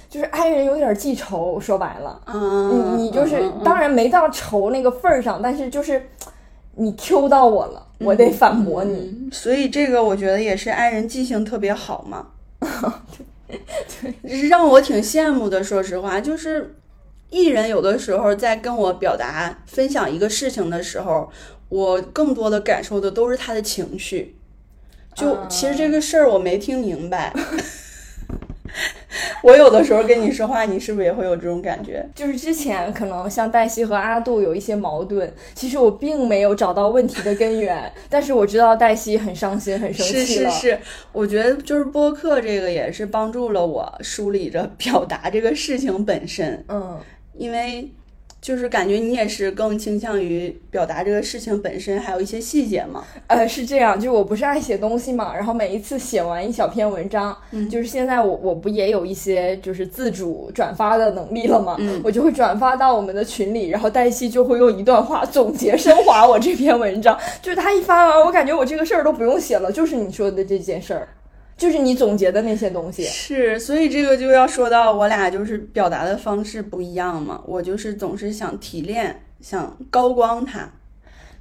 [0.09, 1.59] 就是爱人有点记仇。
[1.59, 6.03] 说白了，嗯，你你就是当然没到仇那个份儿上，但是就是
[6.79, 9.29] 你 Q 到我了，我得反驳你。
[9.31, 12.27] 所以这个我觉得也是爱人记性特别好嘛，
[14.23, 15.61] 对，让我挺羡慕的。
[15.61, 16.75] 说实话，就是
[17.29, 21.29] 艺人有的时候在跟我表达分享一个事情的时候，
[21.67, 24.37] 我更多的感受的都是他的情绪。
[25.13, 27.33] 就其实这个事儿我没听明白，
[29.43, 32.05] 我有的时候跟你说话，你是不是也会有这种感觉？
[32.15, 40.49] 就是之前可能像黛西和阿杜有一些矛盾，其实我并没有找到问题的根源， 但是我知道黛西很伤心、很生气了。
[40.51, 40.79] 是是是，
[41.11, 46.63] 我觉得就是播客这个也是帮助了我梳理着表达这个事情本身。
[46.67, 46.99] 嗯，
[47.33, 47.89] 因为。
[48.41, 53.03] 就是感觉你也是更倾向于表达这个事情本身，还有一些细节嘛？
[53.27, 57.35] 呃，是这样，就我不是爱写东西嘛，然后每一次写完一小篇文章，
[57.69, 71.09] 就是现在我我不也有一些就是自主转发的能力了嘛，我就会转发到我们的群里，然后黛西就会用一段话总结升华我这篇文章，就是他一发完，我感觉我这个事儿都不用写了，就是你说的这件事儿。
[71.59, 77.43] 就是你总结的那些东西，是，所以这个就要说到我俩就是表达的方式不一样嘛。
[77.45, 80.71] 我就是总是想提炼，想高光它。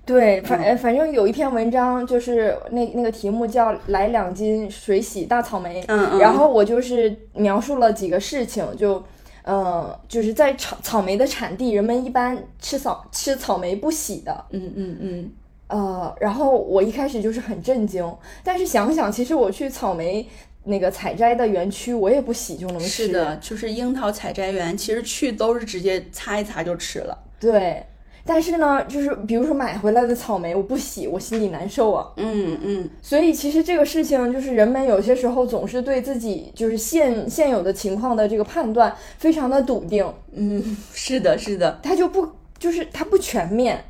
[0.05, 9.05] 对，反反正有一篇文章，就是那那个题目叫“来两斤水洗大草莓”，嗯嗯，然后我就是描述了几个事情，就，
[9.43, 15.33] 呃，就是在草草莓的产地，人们一般吃草吃草莓不洗的，嗯嗯嗯。
[15.69, 18.11] 呃，然后我一开始就是很震惊，
[18.43, 20.27] 但是想想，其实我去草莓
[20.65, 23.07] 那个采摘的园区，我也不洗就能吃。
[23.07, 27.19] 是的，就是樱桃采摘园，其实去都是直接擦一擦就吃了。
[27.39, 27.85] 对，
[28.25, 32.13] 但是呢，就是比如说买回来的草莓，我不洗，我心里难受啊。
[32.17, 32.91] 嗯嗯。
[33.03, 40.11] 所以其实这个事情，就是人们有些时候总是对自己就是现现有的情况的这个判断非常的笃定。
[40.33, 42.27] 嗯，是的，是的，他就不
[42.59, 43.85] 就是他不全面。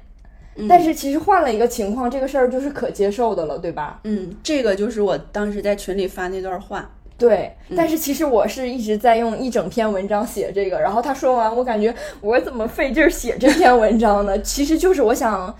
[0.66, 4.00] 但是其实换了一个情况，这个事儿就是可接受的了，对吧？
[4.04, 6.90] 嗯，这个就是我当时在群里发那段话。
[7.18, 14.38] 对，但是其实我是一直在用一整篇文章写这个，然后他说完，我感觉我怎么费劲写这篇文章呢？
[14.42, 15.52] 其实就是我想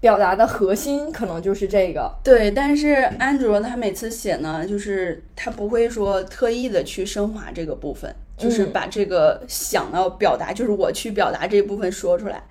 [0.00, 2.12] 表达的核心，可能就是这个。
[2.24, 2.88] 对，但是
[3.18, 12.36] 安卓他每次写呢，就是他不会说特意的去升华这个部分，就是把这个想要表达，就是我去表达这部分说出来。
[12.36, 12.42] 嗯，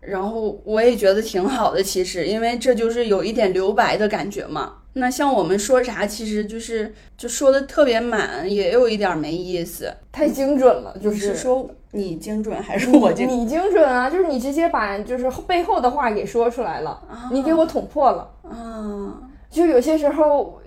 [0.00, 4.74] 然后我也觉得挺好的，其实，因为这就是有一点留白的感觉嘛。
[4.94, 10.94] 那像我们说啥，其实就是就说的特别满，也有一点没意思，太精准了。
[11.00, 13.28] 就是说你精准还是我精？
[13.28, 18.28] 你精准啊，就是你直接把就是背后的话给说出来了，你给我捅破了。
[18.42, 20.60] 啊，就有些时候，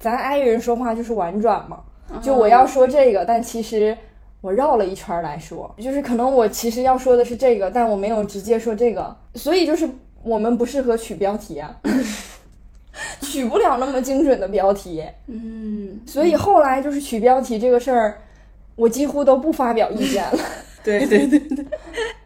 [0.00, 1.80] 咱爱人说话就是婉转嘛，
[2.20, 3.96] 就我要说这个，但其实。
[4.48, 9.86] 我绕了一圈来说，就是可能我其实要说的是这个，但我没有直接说这个，所以就是
[10.22, 11.76] 我们不适合取标题啊，
[13.20, 15.04] 取不了那么精准的标题。
[15.26, 18.22] 嗯，所以后来就是取标题这个事儿，
[18.74, 20.38] 我几乎都不发表意见了。
[20.82, 21.66] 对对对对。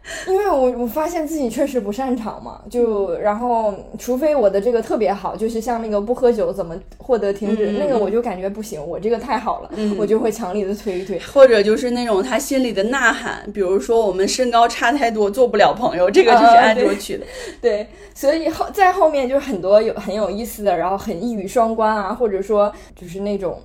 [0.27, 11.17] 因为我我发现自己确实不擅长嘛，就然后除非我的这个特别好，就是像那个不喝酒怎么获得停止那个，我就感觉不行，我这个太好了， 我就会强力的推一推。
[11.19, 17.25] 或者就是那种他心里的呐喊，比如说我们身高差太多，做不了朋友，这个就是安卓取的。
[17.61, 23.57] 对，所以后在后面就很多有很有意思的，然后很一语双关啊，或者说就是那种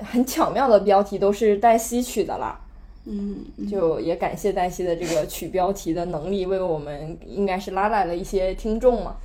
[0.00, 2.58] 很巧妙的标题，都是带吸取的啦。
[3.06, 9.16] 嗯，就也感谢黛西的这个取标题的能力，为我们应该是拉来了一些听众嘛。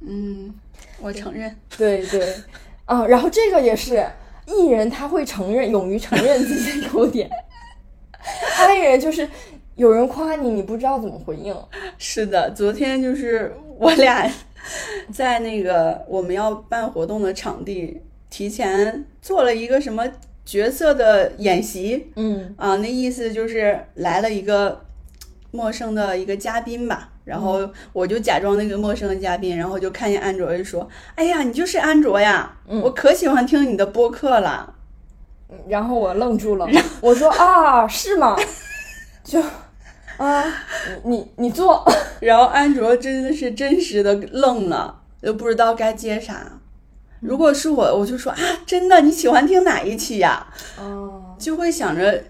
[0.00, 0.54] 嗯，
[1.02, 1.54] 我承认。
[1.76, 2.34] 对对，
[2.86, 4.02] 啊，然后这个也是
[4.46, 7.28] 艺人，他会承认，勇于承认自己的优点。
[8.58, 9.28] 爱人就是
[9.74, 11.54] 有人夸你，你不知道怎么回应。
[11.98, 14.32] 是的，昨天就是我俩
[15.12, 20.10] 在那个我们要办活动的场地提前做了一个什么。
[20.46, 24.80] 角色的演习，嗯啊，那意思就是来了一个
[25.50, 34.72] 陌生的一个嘉宾吧，然后我就假装那个陌生的嘉宾，然后就看见安卓就说：“哎呀，你就是安卓呀，我可喜欢听你的播客了。”
[35.68, 36.66] 然后我愣住了，
[37.02, 38.36] 我说：“啊，是吗？
[39.24, 39.42] 就
[40.16, 40.44] 啊，
[41.02, 41.84] 你你你坐。
[42.20, 45.02] ”然后安卓真的是真实的愣了。
[45.22, 46.60] 都不知道该接啥。
[47.20, 50.46] 如果是我，我就说啊，真的你喜欢听哪一期呀？
[50.78, 52.22] 哦，就会想着，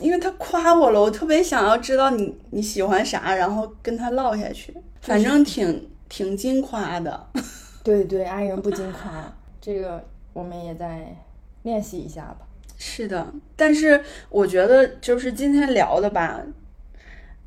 [0.00, 4.74] 因为他夸我了，我特别想要知道你你喜欢啥，然后跟他唠下去。
[5.00, 7.26] 反正挺挺金夸的。
[7.82, 11.16] 对对，爱人不经夸，这个我们也在
[11.62, 12.40] 练习一下吧。
[12.76, 16.40] 是的，但是我觉得就是今天聊的吧，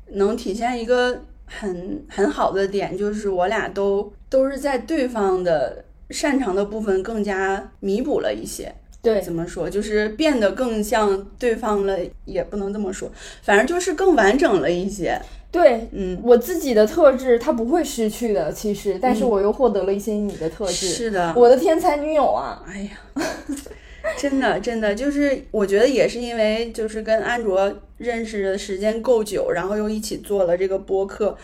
[0.08, 8.72] 能体现一个很很好的点，就是我俩都都是在对方的擅长的部分更加弥补了一些。
[9.00, 13.10] 对，怎么说，就是变得更像对方了，也不能这么说，
[13.42, 15.20] 反正就是更完整了一些。
[15.50, 20.86] 对嗯，我自己的特质，它不会失去的，其实，但是嗯我又获得了一些你的特质。
[20.86, 23.22] 是的，我的天才女友啊，哎呀，
[24.16, 31.36] 真的真的就是，我觉得也是因为就是跟安卓认识的时间够久，然后又一起做了这个播客，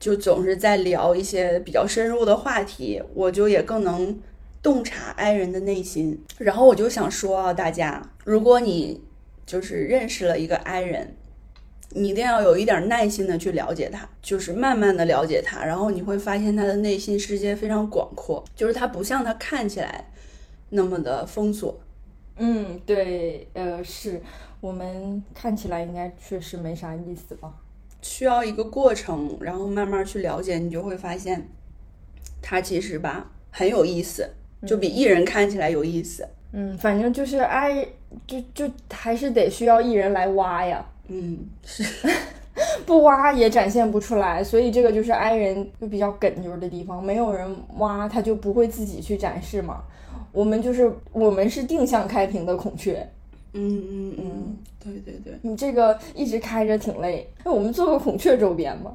[0.00, 4.18] 就总是在聊一些比较深入的话题，我就也更能
[4.62, 6.22] 洞察爱人的内心。
[6.38, 9.02] 然后我就想说啊，大家，如果你
[9.46, 11.14] 就是认识了一个爱人。
[11.92, 20.06] 你一定要有一点耐心的去了解他，就是慢慢的了解他，然后你会发现他的内心世界非常广阔，就是他不像他看起来
[20.68, 21.80] 那么的封锁。
[22.36, 24.20] 嗯，对，呃，是
[24.60, 27.54] 我们看起来应该确实没啥意思吧？
[28.02, 31.48] 需要一个过程，然后慢慢去了解，你就会发现，
[32.40, 34.28] 他其实吧很有意思，
[34.66, 36.26] 就比艺人看起来有意思。
[36.52, 37.86] 嗯，反正就是爱，
[38.26, 41.84] 就就还是得需要艺人来挖呀，嗯，是，
[42.86, 49.82] 不挖也展现不出来，所以这个就是 I 人就比较哏啾的地方，没有人挖，他就不会自己去展示嘛。
[50.32, 53.06] 我们就是我们是定向开屏的孔雀，
[53.52, 58.94] 嗯嗯嗯，对对对，你这个一直开着挺累，那我们做个孔雀周边吧，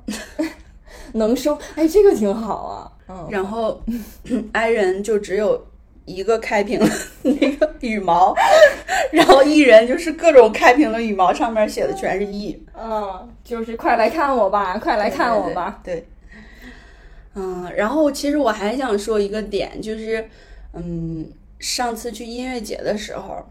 [1.14, 3.82] 能收，哎，这个挺好啊，嗯，然后
[4.54, 5.66] i 人就只有
[6.06, 6.88] 一个开屏的
[7.24, 8.34] 那个羽毛，
[9.12, 12.64] 然后艺人就是各种开屏的羽毛，上面写的全是 e。
[12.78, 15.96] 嗯，就是快来看我吧，快来看我吧，对。
[15.96, 16.06] 对。
[17.36, 20.24] 嗯，然后其实我还想说一个点，就是，
[20.74, 21.28] 嗯，
[21.58, 23.44] 上次去音乐节的时候，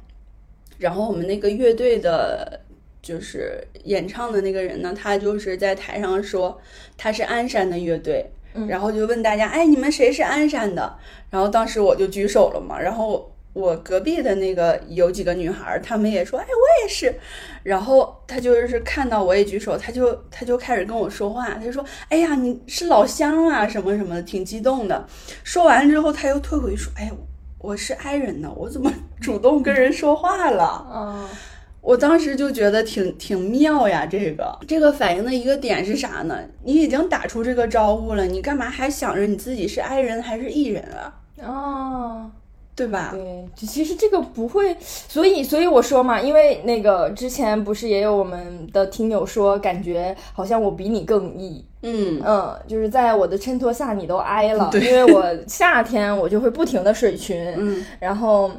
[0.83, 2.61] 然后我们那个乐队的，
[3.01, 6.61] 就是演唱的那个人呢，他就是在台上说
[6.99, 10.99] 他是鞍山的乐队，嗯然后就问大家，哎，你们谁是鞍山的？
[11.30, 17.14] 然后当时我就举手了嘛，然后我隔壁的那个有几个女孩儿，她们也说，哎，我也是。
[17.62, 25.07] 然后他就是看到我也举手，他就他就开始跟我说话，他就说，哎呀，你是老乡啊，什么什么的，挺激动的。
[25.45, 27.09] 说完之后，他又退回去说，哎，
[27.62, 30.84] 我是 i 人呢，我怎么主动跟人说话了？
[30.92, 31.28] 嗯。
[31.80, 36.38] 我当时就觉得挺挺妙呀，这个这个反映的一个点是啥呢？
[36.64, 41.14] 你已经打出这个招呼了，你干嘛还想着你自己是 i 人还是 e 人啊？
[41.44, 42.30] 哦，
[42.75, 43.11] 对吧？
[43.12, 58.51] 对，其实这个不会，所以所以我说嘛，因为那个之前不是也有我们的听友说，感觉好像我比你更 E，嗯嗯，就是在我的衬托下你都挨了，对因为我夏天我就会不停的水群，嗯，然后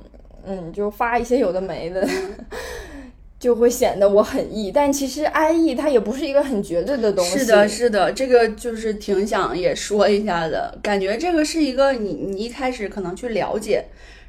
[0.45, 2.07] 嗯就发一些有的没的。
[3.43, 7.39] 就会显得我很 E，但其实 I E 它也不是一个很绝对的东西。
[7.39, 13.83] 是的，是的，这个就是挺想也说一下的，感觉这个是一个你你一开始可能去了解，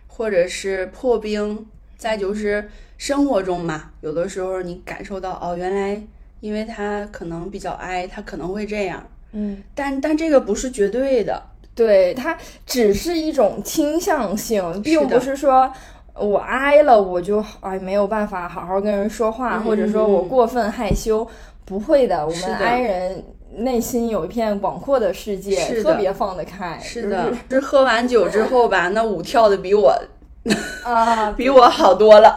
[0.08, 1.64] 或者是破冰，
[1.96, 6.02] 再就是生活中嘛，有的时候你感受到哦，原来
[6.40, 11.40] 因为他可能比较 I，他可能会这样，嗯，但但这个不是绝对的，
[11.76, 12.36] 对，它
[12.66, 15.72] 只是一种倾向性，并不是说
[16.16, 21.26] 我挨了我就哎没有办法好好跟人说话，嗯或者说我过分害羞。
[21.66, 23.24] 不会的，我们挨人
[23.56, 26.78] 内心有一片广阔的世界，是特别放得开。
[26.78, 29.98] 是的，就是喝完酒之后吧，那舞跳的比我
[30.84, 32.34] 啊， 比我好多了。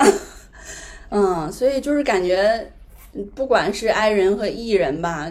[1.11, 2.71] 嗯，所以就是感觉，
[3.13, 5.30] 嗯不管是 i 人和 e 人吧，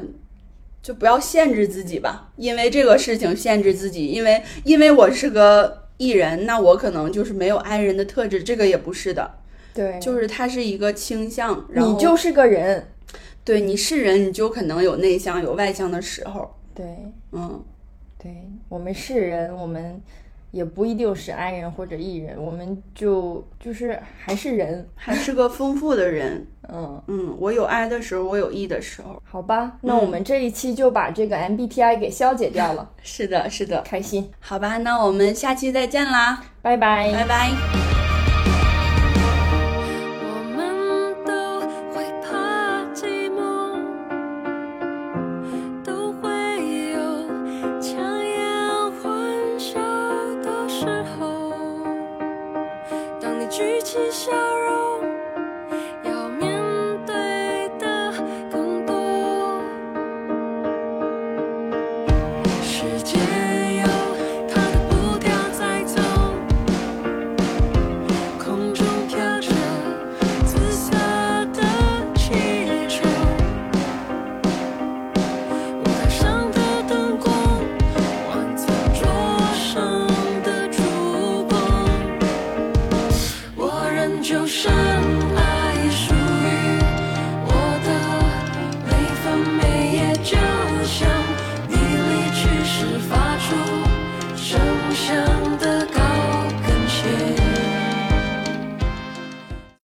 [0.82, 9.30] 就不要限制自己吧，因为这个事情限制自己，因为因为我是个 e 人，那我可能就是没有 i 人的特质，这个也不是的，
[9.74, 12.86] 对，就是他是一个倾向，然后你就是个人。
[13.44, 16.84] 对你是人，你就可能有内向有外向的时候，对，
[17.30, 17.64] 嗯，
[18.18, 20.02] 对我们是人，我们
[20.56, 24.88] 也不一定是 i 人或者 e 人，我们就就是还是人。
[24.94, 37.12] 还是个丰富的人， 嗯，嗯，我有 i 的时候，我有 e 的时候，好吧，那我们这一期就把这个 MBTI 给消解掉了， 是的，是的，开心，好吧，那我们下期再见啦，拜拜。
[37.12, 38.05] 拜拜。